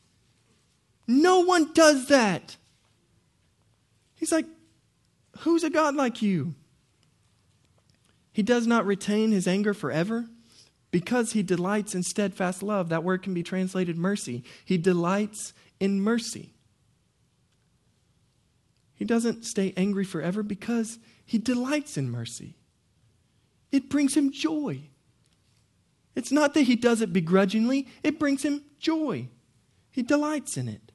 No 1.08 1.40
one 1.40 1.72
does 1.72 2.08
that. 2.08 2.58
He's 4.16 4.34
like, 4.34 4.46
Who's 5.40 5.64
a 5.64 5.70
God 5.70 5.96
like 5.96 6.22
you? 6.22 6.54
He 8.34 8.44
does 8.44 8.68
not 8.68 8.86
retain 8.86 9.32
his 9.32 9.48
anger 9.48 9.74
forever 9.74 10.28
because 10.92 11.32
he 11.32 11.42
delights 11.42 11.96
in 11.96 12.04
steadfast 12.04 12.62
love. 12.62 12.90
That 12.90 13.04
word 13.04 13.24
can 13.24 13.34
be 13.34 13.44
translated 13.44 13.98
mercy. 13.98 14.44
He 14.64 14.78
delights 14.78 15.54
in 15.80 16.02
mercy. 16.02 16.54
He 18.94 19.06
doesn't 19.06 19.46
stay 19.46 19.74
angry 19.76 20.04
forever 20.04 20.44
because 20.44 21.00
he 21.26 21.38
delights 21.38 21.98
in 21.98 22.12
mercy. 22.12 22.56
It 23.72 23.90
brings 23.90 24.16
him 24.16 24.32
joy. 24.32 24.82
It's 26.14 26.32
not 26.32 26.54
that 26.54 26.64
he 26.64 26.76
does 26.76 27.02
it 27.02 27.14
begrudgingly, 27.14 27.88
it 28.04 28.20
brings 28.20 28.44
him 28.44 28.64
joy. 28.80 29.30
He 29.90 30.04
delights 30.04 30.58
in 30.58 30.68
it. 30.68 30.92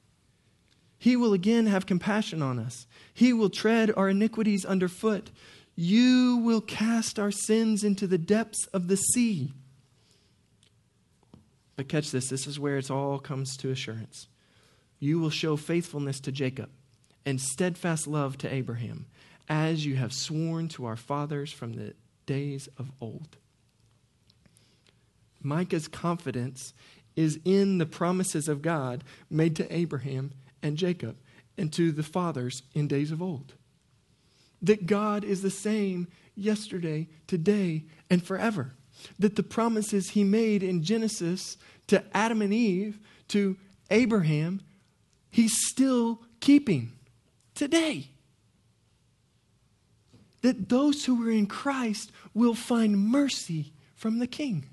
He 0.98 1.16
will 1.16 1.32
again 1.32 1.66
have 1.66 1.86
compassion 1.86 2.42
on 2.42 2.58
us. 2.58 2.86
He 3.12 3.32
will 3.32 3.50
tread 3.50 3.92
our 3.96 4.08
iniquities 4.08 4.64
underfoot. 4.64 5.30
You 5.74 6.40
will 6.42 6.60
cast 6.60 7.18
our 7.18 7.30
sins 7.30 7.84
into 7.84 8.06
the 8.06 8.18
depths 8.18 8.66
of 8.72 8.88
the 8.88 8.96
sea. 8.96 9.52
But 11.76 11.88
catch 11.88 12.10
this 12.10 12.28
this 12.30 12.46
is 12.46 12.58
where 12.58 12.78
it 12.78 12.90
all 12.90 13.18
comes 13.18 13.56
to 13.58 13.70
assurance. 13.70 14.28
You 14.98 15.18
will 15.18 15.30
show 15.30 15.56
faithfulness 15.56 16.20
to 16.20 16.32
Jacob 16.32 16.70
and 17.24 17.40
steadfast 17.40 18.06
love 18.06 18.38
to 18.38 18.52
Abraham, 18.52 19.06
as 19.48 19.84
you 19.84 19.96
have 19.96 20.12
sworn 20.12 20.68
to 20.68 20.86
our 20.86 20.96
fathers 20.96 21.52
from 21.52 21.74
the 21.74 21.94
days 22.24 22.68
of 22.78 22.90
old. 23.00 23.36
Micah's 25.42 25.88
confidence 25.88 26.72
is 27.14 27.38
in 27.44 27.78
the 27.78 27.86
promises 27.86 28.48
of 28.48 28.62
God 28.62 29.04
made 29.30 29.56
to 29.56 29.74
Abraham 29.74 30.32
and 30.62 30.76
Jacob 30.76 31.16
and 31.56 31.72
to 31.72 31.92
the 31.92 32.02
fathers 32.02 32.62
in 32.74 32.88
days 32.88 33.10
of 33.10 33.22
old. 33.22 33.54
That 34.62 34.86
God 34.86 35.24
is 35.24 35.42
the 35.42 35.50
same 35.50 36.08
yesterday, 36.34 37.08
today, 37.26 37.84
and 38.10 38.22
forever. 38.22 38.74
That 39.18 39.36
the 39.36 39.42
promises 39.42 40.10
he 40.10 40.24
made 40.24 40.62
in 40.62 40.82
Genesis 40.82 41.56
to 41.88 42.04
Adam 42.16 42.42
and 42.42 42.52
Eve, 42.52 42.98
to 43.28 43.56
Abraham, 43.90 44.60
he's 45.30 45.66
still 45.68 46.20
keeping 46.40 46.92
today 47.54 48.08
that 50.42 50.68
those 50.68 51.04
who 51.04 51.26
are 51.26 51.30
in 51.30 51.46
Christ 51.46 52.12
will 52.32 52.54
find 52.54 52.96
mercy 52.96 53.72
from 53.96 54.18
the 54.18 54.26
King. 54.26 54.66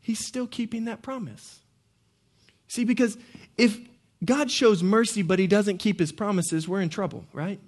He's 0.00 0.24
still 0.26 0.46
keeping 0.46 0.86
that 0.86 1.02
promise. 1.02 1.60
See, 2.68 2.84
because 2.84 3.18
if 3.58 3.78
God 4.24 4.50
shows 4.50 4.82
mercy 4.82 5.22
but 5.22 5.38
he 5.38 5.46
doesn't 5.46 5.78
keep 5.78 6.00
his 6.00 6.12
promises, 6.12 6.66
we're 6.66 6.80
in 6.80 6.88
trouble, 6.88 7.26
right? 7.34 7.60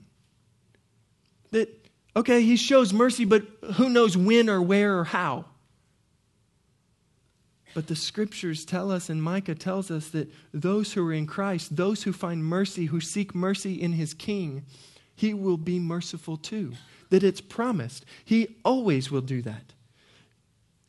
Okay, 2.17 2.43
he 2.43 2.57
shows 2.57 2.93
mercy, 2.93 3.25
but 3.25 3.45
who 3.75 3.89
knows 3.89 4.17
when 4.17 4.51
or 4.51 4.61
where 4.61 4.99
or 4.99 5.05
how? 5.05 5.45
But 7.73 7.87
the 7.87 7.95
scriptures 7.95 8.65
tell 8.65 8.91
us, 8.91 9.09
and 9.09 9.23
Micah 9.23 9.55
tells 9.55 9.91
us, 9.91 10.09
that 10.09 10.33
those 10.53 10.93
who 10.93 11.07
are 11.07 11.13
in 11.13 11.27
Christ, 11.27 11.77
those 11.77 12.03
who 12.03 12.13
find 12.13 12.45
mercy, 12.45 12.87
who 12.87 13.01
seek 13.01 13.35
mercy 13.35 13.81
in 13.81 13.93
his 13.93 14.13
King, 14.13 14.65
he 15.15 15.35
will 15.35 15.57
be 15.57 15.79
merciful 15.79 16.37
too. 16.37 16.73
That 17.11 17.23
it's 17.23 17.41
promised. 17.41 18.05
He 18.25 18.57
always 18.65 19.11
will 19.11 19.21
do 19.21 19.43
that. 19.43 19.73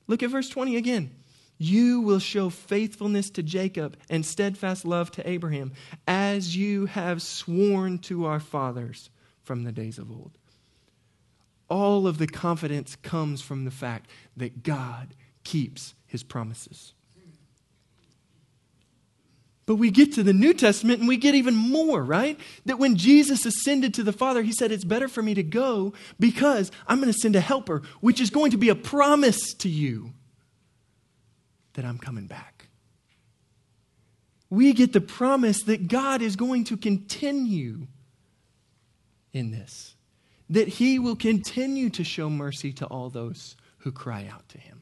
Look 0.07 0.23
at 0.23 0.31
verse 0.31 0.49
20 0.49 0.75
again. 0.75 1.12
You 1.60 2.01
will 2.01 2.19
show 2.19 2.49
faithfulness 2.49 3.29
to 3.31 3.43
Jacob 3.43 3.95
and 4.10 4.25
steadfast 4.25 4.84
love 4.84 5.12
to 5.12 5.29
Abraham, 5.29 5.73
as 6.07 6.57
you 6.57 6.88
have 6.88 7.21
sworn 7.21 7.99
to 7.99 8.25
our 8.25 8.39
fathers 8.39 9.12
from 9.43 9.63
the 9.63 9.71
days 9.71 9.99
of 9.99 10.10
old. 10.10 10.31
All 11.71 12.05
of 12.05 12.17
the 12.17 12.27
confidence 12.27 12.97
comes 12.97 13.41
from 13.41 13.63
the 13.63 13.71
fact 13.71 14.10
that 14.36 14.62
God 14.62 15.15
keeps 15.45 15.95
his 16.05 16.21
promises. 16.21 16.93
But 19.65 19.75
we 19.75 19.89
get 19.89 20.12
to 20.15 20.23
the 20.23 20.34
New 20.34 20.53
Testament 20.53 20.99
and 20.99 21.07
we 21.07 21.15
get 21.15 21.34
even 21.34 21.55
more, 21.55 22.03
right? 22.03 22.38
That 22.65 22.77
when 22.77 22.97
Jesus 22.97 23.45
ascended 23.45 23.93
to 23.93 24.03
the 24.03 24.12
Father, 24.12 24.41
he 24.41 24.51
said, 24.51 24.69
It's 24.69 24.84
better 24.84 25.07
for 25.07 25.21
me 25.21 25.34
to 25.34 25.43
go 25.43 25.93
because 26.19 26.71
I'm 26.88 26.99
going 26.99 27.13
to 27.13 27.17
send 27.17 27.38
a 27.38 27.39
helper, 27.39 27.84
which 28.01 28.19
is 28.19 28.29
going 28.29 28.51
to 28.51 28.57
be 28.57 28.67
a 28.67 28.75
promise 28.75 29.53
to 29.53 29.69
you 29.69 30.12
that 31.75 31.86
I'm 31.86 31.97
coming 31.97 32.27
back. 32.27 32.67
We 34.49 34.73
get 34.73 34.91
the 34.91 34.99
promise 34.99 35.63
that 35.63 35.88
God 35.88 36.21
is 36.21 36.36
going 36.36 36.65
to 36.65 36.75
continue 36.75 37.88
in 39.31 39.51
this, 39.51 39.90
that 40.51 40.67
he 40.67 40.99
will 40.99 41.15
continue 41.15 41.89
to 41.89 42.03
show 42.03 42.29
mercy 42.29 42.71
to 42.73 42.85
all 42.85 43.09
those 43.09 43.55
who 43.79 43.91
cry 43.91 44.29
out 44.31 44.47
to 44.49 44.59
him. 44.59 44.81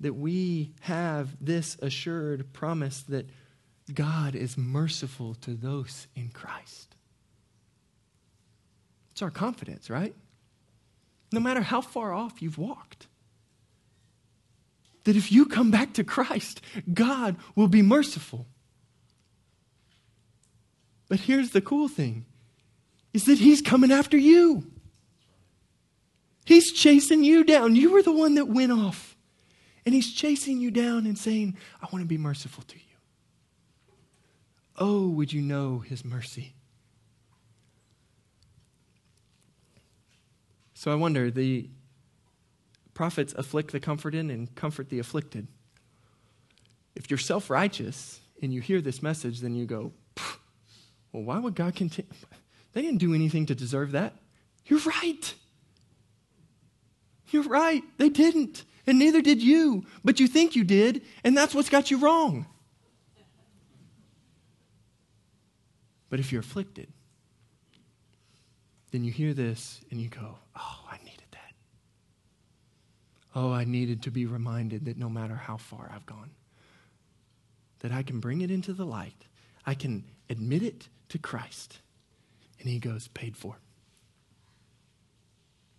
that 0.00 0.14
we 0.14 0.72
have 0.80 1.36
this 1.40 1.76
assured 1.82 2.52
promise 2.52 3.02
that 3.02 3.28
God 3.92 4.34
is 4.34 4.56
merciful 4.56 5.34
to 5.36 5.54
those 5.54 6.06
in 6.14 6.28
Christ. 6.28 6.94
It's 9.12 9.22
our 9.22 9.30
confidence, 9.30 9.90
right? 9.90 10.14
No 11.32 11.40
matter 11.40 11.62
how 11.62 11.80
far 11.80 12.12
off 12.12 12.40
you've 12.40 12.58
walked. 12.58 13.08
That 15.04 15.16
if 15.16 15.32
you 15.32 15.46
come 15.46 15.70
back 15.70 15.94
to 15.94 16.04
Christ, 16.04 16.60
God 16.92 17.36
will 17.56 17.68
be 17.68 17.82
merciful. 17.82 18.46
But 21.08 21.20
here's 21.20 21.50
the 21.50 21.60
cool 21.60 21.88
thing 21.88 22.26
is 23.14 23.24
that 23.24 23.38
he's 23.38 23.62
coming 23.62 23.90
after 23.90 24.16
you. 24.16 24.70
He's 26.44 26.72
chasing 26.72 27.24
you 27.24 27.44
down. 27.44 27.76
You 27.76 27.92
were 27.92 28.02
the 28.02 28.12
one 28.12 28.34
that 28.34 28.46
went 28.46 28.72
off. 28.72 29.16
And 29.84 29.94
he's 29.94 30.12
chasing 30.12 30.60
you 30.60 30.70
down 30.70 31.06
and 31.06 31.16
saying, 31.16 31.56
I 31.82 31.86
want 31.92 32.02
to 32.02 32.08
be 32.08 32.18
merciful 32.18 32.64
to 32.64 32.76
you. 32.76 32.82
Oh, 34.76 35.08
would 35.08 35.32
you 35.32 35.42
know 35.42 35.78
his 35.78 36.04
mercy? 36.04 36.54
So 40.74 40.92
I 40.92 40.94
wonder 40.94 41.30
the 41.30 41.68
prophets 42.94 43.34
afflict 43.36 43.72
the 43.72 43.80
comforted 43.80 44.30
and 44.30 44.54
comfort 44.54 44.90
the 44.90 44.98
afflicted. 44.98 45.48
If 46.94 47.10
you're 47.10 47.18
self 47.18 47.50
righteous 47.50 48.20
and 48.40 48.52
you 48.52 48.60
hear 48.60 48.80
this 48.80 49.02
message, 49.02 49.40
then 49.40 49.54
you 49.54 49.66
go, 49.66 49.92
well, 51.12 51.22
why 51.22 51.38
would 51.38 51.54
God 51.54 51.74
continue? 51.74 52.10
They 52.72 52.82
didn't 52.82 52.98
do 52.98 53.14
anything 53.14 53.46
to 53.46 53.54
deserve 53.54 53.92
that. 53.92 54.14
You're 54.66 54.80
right. 54.80 55.34
You're 57.30 57.42
right, 57.42 57.82
they 57.98 58.08
didn't. 58.08 58.64
And 58.86 58.98
neither 58.98 59.20
did 59.20 59.42
you. 59.42 59.84
But 60.04 60.20
you 60.20 60.26
think 60.26 60.56
you 60.56 60.64
did, 60.64 61.02
and 61.24 61.36
that's 61.36 61.54
what's 61.54 61.68
got 61.68 61.90
you 61.90 61.98
wrong. 61.98 62.46
But 66.10 66.20
if 66.20 66.32
you're 66.32 66.40
afflicted, 66.40 66.88
then 68.92 69.04
you 69.04 69.12
hear 69.12 69.34
this 69.34 69.80
and 69.90 70.00
you 70.00 70.08
go, 70.08 70.38
Oh, 70.56 70.80
I 70.90 70.96
needed 71.04 71.26
that. 71.32 71.52
Oh, 73.34 73.52
I 73.52 73.64
needed 73.64 74.02
to 74.04 74.10
be 74.10 74.24
reminded 74.24 74.86
that 74.86 74.96
no 74.96 75.10
matter 75.10 75.34
how 75.34 75.58
far 75.58 75.90
I've 75.94 76.06
gone, 76.06 76.30
that 77.80 77.92
I 77.92 78.02
can 78.02 78.20
bring 78.20 78.40
it 78.40 78.50
into 78.50 78.72
the 78.72 78.86
light. 78.86 79.26
I 79.66 79.74
can 79.74 80.04
admit 80.30 80.62
it 80.62 80.88
to 81.10 81.18
Christ. 81.18 81.78
And 82.60 82.68
he 82.68 82.78
goes, 82.78 83.08
Paid 83.08 83.36
for. 83.36 83.56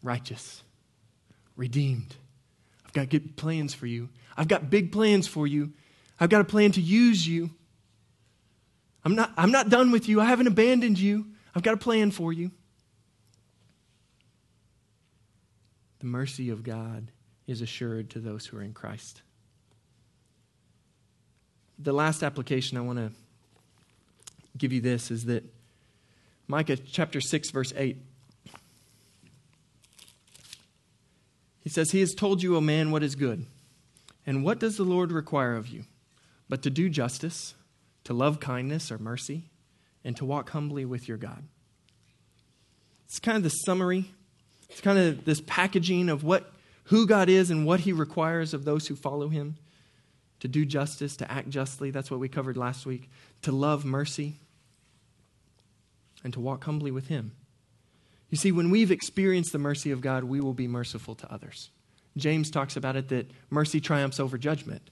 Righteous. 0.02 0.64
Redeemed. 1.56 2.16
I've 2.86 2.94
got 2.94 3.10
good 3.10 3.36
plans 3.36 3.74
for 3.74 3.86
you. 3.86 4.10
I've 4.38 4.48
got 4.48 4.70
big 4.70 4.92
plans 4.92 5.28
for 5.28 5.46
you. 5.46 5.74
I've 6.20 6.30
got 6.30 6.42
a 6.42 6.46
plan 6.46 6.72
to 6.74 6.82
use 6.82 7.28
you. 7.28 7.52
I'm 9.04 9.16
not, 9.16 9.32
I'm 9.38 9.52
not 9.52 9.70
done 9.70 9.92
with 9.92 10.10
you. 10.10 10.20
I 10.20 10.26
haven't 10.26 10.48
abandoned 10.48 11.00
you. 11.00 11.26
I've 11.56 11.64
got 11.64 11.74
a 11.74 11.78
plan 11.78 12.12
for 12.12 12.34
you. 12.34 12.52
The 16.00 16.06
mercy 16.06 16.50
of 16.50 16.64
God 16.64 17.12
is 17.48 17.62
assured 17.62 18.10
to 18.12 18.20
those 18.20 18.46
who 18.46 18.58
are 18.58 18.62
in 18.62 18.74
Christ. 18.74 19.22
The 21.78 21.94
last 21.94 22.24
application 22.24 22.78
I 22.78 22.82
want 22.82 23.00
to 23.00 23.12
give 24.58 24.74
you 24.74 24.82
this 24.82 25.12
is 25.12 25.26
that 25.26 25.44
Micah 26.48 26.78
chapter 26.78 27.22
6, 27.22 27.52
verse 27.52 27.74
8. 27.76 27.98
He 31.62 31.70
says, 31.70 31.92
He 31.92 32.00
has 32.00 32.14
told 32.14 32.42
you, 32.42 32.56
O 32.56 32.62
man, 32.62 32.92
what 32.92 33.04
is 33.04 33.16
good. 33.16 33.46
And 34.26 34.44
what 34.44 34.60
does 34.60 34.78
the 34.78 34.84
Lord 34.84 35.12
require 35.12 35.56
of 35.56 35.68
you? 35.68 35.84
But 36.48 36.64
to 36.64 36.70
do 36.70 36.90
justice 36.90 37.54
to 38.10 38.14
love 38.16 38.40
kindness 38.40 38.92
or 38.92 38.98
mercy, 38.98 39.44
and 40.04 40.18
to 40.18 40.26
walk 40.26 40.50
humbly 40.50 40.84
with 40.84 41.08
your 41.08 41.18
God. 41.18 41.44
It's 43.06 43.20
kind 43.20 43.38
of 43.38 43.44
the 43.44 43.50
summary. 43.50 44.12
It's 44.68 44.82
kind 44.82 44.98
of 44.98 45.26
this 45.26 45.42
packaging 45.46 46.10
of 46.10 46.24
what 46.24 46.52
who 46.86 47.06
God 47.06 47.30
is 47.30 47.52
and 47.52 47.68
what 47.68 47.82
he 47.82 47.94
requires 47.94 48.56
of 48.56 48.66
those 48.66 48.88
who 48.88 48.96
follow 48.96 49.30
him. 49.30 49.58
To 50.42 50.48
do 50.48 50.66
justice, 50.66 51.18
to 51.18 51.32
act 51.32 51.50
justly, 51.50 51.92
that's 51.92 52.10
what 52.10 52.20
we 52.20 52.30
covered 52.30 52.58
last 52.58 52.86
week. 52.86 53.10
To 53.44 53.52
love 53.52 53.86
mercy 53.86 54.40
and 56.24 56.34
to 56.34 56.40
walk 56.40 56.64
humbly 56.64 56.92
with 56.92 57.08
him. 57.08 57.34
You 58.30 58.38
see, 58.38 58.52
when 58.52 58.70
we've 58.70 58.92
experienced 58.92 59.52
the 59.52 59.60
mercy 59.60 59.92
of 59.92 60.02
God, 60.02 60.24
we 60.24 60.40
will 60.40 60.54
be 60.54 60.68
merciful 60.68 61.16
to 61.16 61.34
others. 61.34 61.72
James 62.16 62.52
talks 62.52 62.76
about 62.76 62.96
it 62.96 63.10
that 63.10 63.32
mercy 63.50 63.80
triumphs 63.80 64.20
over 64.20 64.38
judgment 64.38 64.90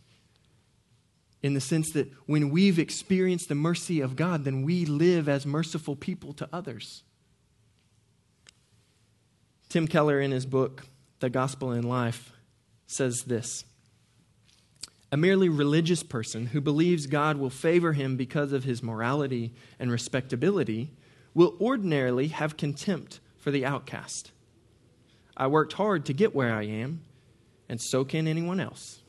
in 1.43 1.53
the 1.53 1.61
sense 1.61 1.91
that 1.91 2.11
when 2.25 2.49
we've 2.49 2.79
experienced 2.79 3.47
the 3.47 3.55
mercy 3.55 4.01
of 4.01 4.15
God, 4.15 4.43
then 4.43 4.63
we 4.63 4.85
live 4.85 5.29
as 5.29 5.45
merciful 5.45 5.95
people 5.95 6.33
to 6.33 6.49
others. 6.51 7.03
Tim 9.69 9.87
Keller, 9.87 10.19
in 10.19 10.31
his 10.31 10.45
book, 10.45 10.87
The 11.19 11.29
Gospel 11.29 11.71
in 11.73 11.83
Life, 11.83 12.31
says 12.87 13.23
this 13.27 13.65
A 15.11 15.17
merely 15.17 15.47
religious 15.47 16.03
person 16.03 16.47
who 16.47 16.59
believes 16.59 17.07
God 17.07 17.37
will 17.37 17.49
favor 17.49 17.93
him 17.93 18.17
because 18.17 18.51
of 18.51 18.65
his 18.65 18.83
morality 18.83 19.53
and 19.79 19.89
respectability 19.89 20.91
will 21.33 21.55
ordinarily 21.61 22.27
have 22.27 22.57
contempt 22.57 23.19
for 23.37 23.51
the 23.51 23.65
outcast. 23.65 24.31
I 25.37 25.47
worked 25.47 25.73
hard 25.73 26.05
to 26.05 26.13
get 26.13 26.35
where 26.35 26.53
I 26.53 26.63
am, 26.63 27.03
and 27.69 27.79
so 27.81 28.03
can 28.03 28.27
anyone 28.27 28.59
else. 28.59 29.01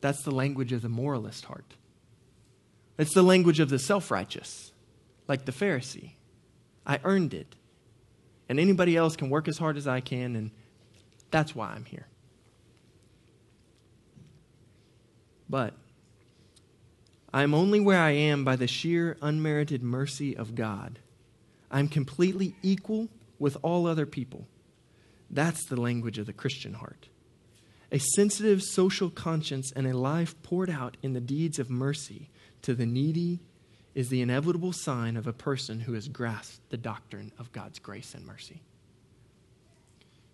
That's 0.00 0.22
the 0.22 0.30
language 0.30 0.72
of 0.72 0.82
the 0.82 0.88
moralist 0.88 1.44
heart. 1.44 1.74
It's 2.96 3.12
the 3.14 3.22
language 3.22 3.60
of 3.60 3.68
the 3.68 3.78
self 3.78 4.10
righteous, 4.10 4.72
like 5.28 5.44
the 5.44 5.52
Pharisee. 5.52 6.12
I 6.86 7.00
earned 7.04 7.34
it. 7.34 7.56
And 8.48 8.58
anybody 8.58 8.96
else 8.96 9.14
can 9.14 9.30
work 9.30 9.46
as 9.46 9.58
hard 9.58 9.76
as 9.76 9.86
I 9.86 10.00
can, 10.00 10.36
and 10.36 10.50
that's 11.30 11.54
why 11.54 11.68
I'm 11.68 11.84
here. 11.84 12.06
But 15.50 15.74
I'm 17.34 17.54
only 17.54 17.80
where 17.80 17.98
I 17.98 18.12
am 18.12 18.44
by 18.44 18.54
the 18.54 18.68
sheer 18.68 19.16
unmerited 19.20 19.82
mercy 19.82 20.36
of 20.36 20.54
God. 20.54 21.00
I'm 21.70 21.88
completely 21.88 22.54
equal 22.62 23.08
with 23.38 23.56
all 23.62 23.86
other 23.86 24.06
people. 24.06 24.46
That's 25.28 25.64
the 25.64 25.80
language 25.80 26.18
of 26.18 26.26
the 26.26 26.32
Christian 26.32 26.74
heart. 26.74 27.08
A 27.90 27.98
sensitive 27.98 28.62
social 28.62 29.10
conscience 29.10 29.72
and 29.74 29.86
a 29.86 29.96
life 29.96 30.40
poured 30.44 30.70
out 30.70 30.96
in 31.02 31.12
the 31.12 31.20
deeds 31.20 31.58
of 31.58 31.68
mercy 31.68 32.30
to 32.62 32.74
the 32.74 32.86
needy 32.86 33.40
is 33.94 34.08
the 34.08 34.22
inevitable 34.22 34.72
sign 34.72 35.16
of 35.16 35.26
a 35.26 35.32
person 35.32 35.80
who 35.80 35.94
has 35.94 36.06
grasped 36.06 36.70
the 36.70 36.76
doctrine 36.76 37.32
of 37.38 37.50
God's 37.50 37.80
grace 37.80 38.14
and 38.14 38.24
mercy. 38.24 38.62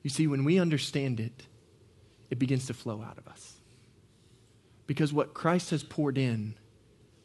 You 0.02 0.10
see, 0.10 0.26
when 0.26 0.44
we 0.44 0.58
understand 0.58 1.20
it, 1.20 1.46
it 2.30 2.38
begins 2.38 2.66
to 2.66 2.74
flow 2.74 3.02
out 3.02 3.16
of 3.16 3.26
us. 3.26 3.55
Because 4.86 5.12
what 5.12 5.34
Christ 5.34 5.70
has 5.70 5.82
poured 5.82 6.18
in 6.18 6.54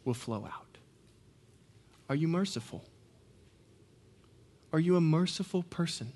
will 0.04 0.14
flow 0.14 0.46
out. 0.46 0.78
Are 2.10 2.16
you 2.16 2.28
merciful? 2.28 2.84
Are 4.74 4.80
you 4.80 4.96
a 4.96 5.02
merciful 5.02 5.64
person? 5.64 6.14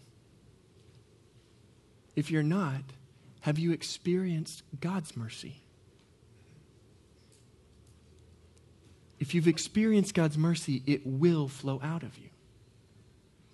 If 2.16 2.32
you're 2.32 2.44
not, 2.44 2.82
have 3.42 3.60
you 3.60 3.72
experienced 3.72 4.64
God's 4.80 5.16
mercy? 5.16 5.62
If 9.20 9.34
you've 9.34 9.48
experienced 9.48 10.14
God's 10.14 10.38
mercy, 10.38 10.84
it 10.86 11.02
will 11.06 11.48
flow 11.48 11.80
out 11.84 12.04
of 12.04 12.18
you. 12.18 12.30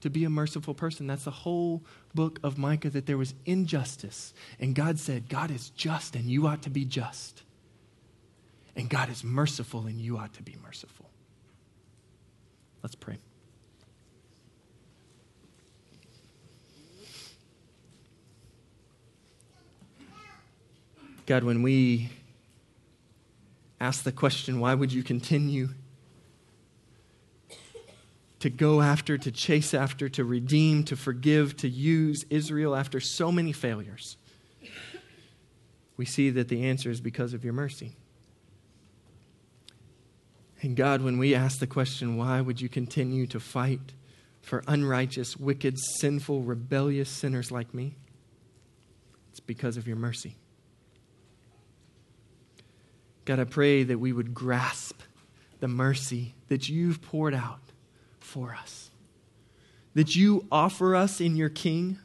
To 0.01 0.09
be 0.09 0.23
a 0.23 0.29
merciful 0.29 0.73
person, 0.73 1.07
that's 1.07 1.25
the 1.25 1.31
whole 1.31 1.83
book 2.15 2.39
of 2.43 2.57
Micah 2.57 2.89
that 2.89 3.05
there 3.05 3.17
was 3.17 3.35
injustice. 3.45 4.33
And 4.59 4.73
God 4.73 4.97
said, 4.97 5.29
God 5.29 5.51
is 5.51 5.69
just 5.69 6.15
and 6.15 6.25
you 6.25 6.47
ought 6.47 6.63
to 6.63 6.71
be 6.71 6.85
just. 6.85 7.43
And 8.75 8.89
God 8.89 9.09
is 9.09 9.23
merciful 9.23 9.85
and 9.85 9.99
you 9.99 10.17
ought 10.17 10.33
to 10.35 10.43
be 10.43 10.55
merciful. 10.63 11.09
Let's 12.83 12.95
pray. 12.95 13.17
God, 21.25 21.43
when 21.43 21.61
we 21.61 22.09
ask 23.79 24.03
the 24.03 24.11
question, 24.11 24.59
why 24.59 24.73
would 24.73 24.91
you 24.91 25.03
continue 25.03 25.69
to 28.39 28.49
go 28.49 28.81
after, 28.81 29.17
to 29.17 29.31
chase 29.31 29.73
after, 29.73 30.09
to 30.09 30.23
redeem, 30.23 30.83
to 30.83 30.95
forgive, 30.95 31.55
to 31.57 31.69
use 31.69 32.25
Israel 32.29 32.75
after 32.75 32.99
so 32.99 33.31
many 33.31 33.51
failures? 33.51 34.17
We 35.95 36.05
see 36.05 36.31
that 36.31 36.47
the 36.47 36.65
answer 36.65 36.89
is 36.89 36.99
because 36.99 37.33
of 37.33 37.43
your 37.43 37.53
mercy. 37.53 37.93
And 40.61 40.75
God, 40.75 41.01
when 41.01 41.17
we 41.17 41.33
ask 41.33 41.59
the 41.59 41.67
question, 41.67 42.17
why 42.17 42.39
would 42.39 42.61
you 42.61 42.69
continue 42.69 43.25
to 43.27 43.39
fight 43.39 43.93
for 44.41 44.63
unrighteous, 44.67 45.35
wicked, 45.35 45.79
sinful, 45.79 46.43
rebellious 46.43 47.09
sinners 47.09 47.51
like 47.51 47.73
me? 47.73 47.95
It's 49.31 49.39
because 49.39 49.75
of 49.77 49.87
your 49.87 49.95
mercy. 49.95 50.35
God, 53.25 53.39
I 53.39 53.45
pray 53.45 53.83
that 53.83 53.99
we 53.99 54.13
would 54.13 54.33
grasp 54.33 55.01
the 55.59 55.67
mercy 55.67 56.35
that 56.47 56.69
you've 56.69 57.01
poured 57.01 57.33
out 57.33 57.59
for 58.19 58.53
us, 58.53 58.91
that 59.93 60.15
you 60.15 60.45
offer 60.51 60.95
us 60.95 61.21
in 61.21 61.35
your 61.35 61.49
King, 61.49 61.97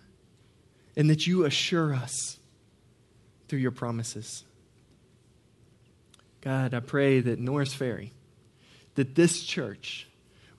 and 0.97 1.11
that 1.11 1.27
you 1.27 1.45
assure 1.45 1.95
us 1.95 2.39
through 3.49 3.59
your 3.59 3.71
promises. 3.71 4.45
God, 6.41 6.75
I 6.75 6.81
pray 6.81 7.21
that 7.21 7.39
Norris 7.39 7.75
Ferry, 7.75 8.13
that 8.97 9.15
this 9.15 9.43
church 9.43 10.09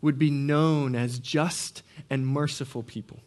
would 0.01 0.17
be 0.17 0.31
known 0.31 0.95
as 0.95 1.19
just 1.19 1.83
and 2.09 2.25
merciful 2.25 2.83
people. 2.83 3.19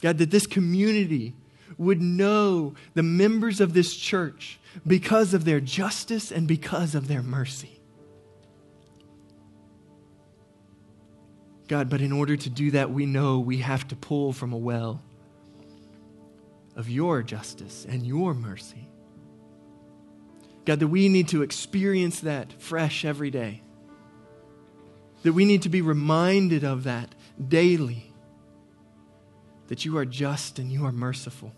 God, 0.00 0.18
that 0.18 0.30
this 0.30 0.46
community 0.46 1.34
would 1.78 2.02
know 2.02 2.74
the 2.94 3.02
members 3.02 3.60
of 3.60 3.72
this 3.72 3.94
church 3.94 4.58
because 4.86 5.32
of 5.32 5.44
their 5.44 5.60
justice 5.60 6.30
and 6.30 6.46
because 6.46 6.94
of 6.94 7.08
their 7.08 7.22
mercy. 7.22 7.80
God, 11.68 11.88
but 11.88 12.00
in 12.00 12.12
order 12.12 12.36
to 12.36 12.50
do 12.50 12.72
that, 12.72 12.90
we 12.90 13.06
know 13.06 13.38
we 13.38 13.58
have 13.58 13.88
to 13.88 13.96
pull 13.96 14.32
from 14.32 14.52
a 14.52 14.58
well 14.58 15.00
of 16.76 16.90
your 16.90 17.22
justice 17.22 17.86
and 17.88 18.06
your 18.06 18.34
mercy. 18.34 18.88
God, 20.64 20.80
that 20.80 20.88
we 20.88 21.08
need 21.08 21.28
to 21.28 21.42
experience 21.42 22.20
that 22.20 22.52
fresh 22.60 23.04
every 23.04 23.30
day. 23.30 23.62
That 25.22 25.32
we 25.32 25.44
need 25.44 25.62
to 25.62 25.68
be 25.68 25.82
reminded 25.82 26.64
of 26.64 26.84
that 26.84 27.14
daily 27.48 28.12
that 29.72 29.86
you 29.86 29.96
are 29.96 30.04
just 30.04 30.58
and 30.58 30.70
you 30.70 30.84
are 30.84 30.92
merciful. 30.92 31.50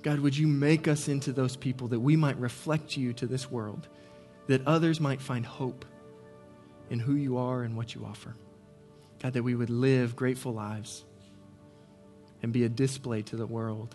God, 0.00 0.20
would 0.20 0.36
you 0.36 0.46
make 0.46 0.88
us 0.88 1.06
into 1.06 1.32
those 1.32 1.54
people 1.54 1.88
that 1.88 2.00
we 2.00 2.16
might 2.16 2.38
reflect 2.38 2.96
you 2.96 3.12
to 3.12 3.26
this 3.26 3.50
world, 3.50 3.88
that 4.48 4.66
others 4.66 5.00
might 5.00 5.20
find 5.20 5.44
hope 5.44 5.84
in 6.88 6.98
who 6.98 7.14
you 7.14 7.36
are 7.36 7.62
and 7.62 7.76
what 7.76 7.94
you 7.94 8.04
offer. 8.04 8.34
God, 9.22 9.34
that 9.34 9.42
we 9.42 9.54
would 9.54 9.70
live 9.70 10.16
grateful 10.16 10.52
lives 10.52 11.04
and 12.42 12.52
be 12.52 12.64
a 12.64 12.68
display 12.68 13.22
to 13.22 13.36
the 13.36 13.46
world 13.46 13.94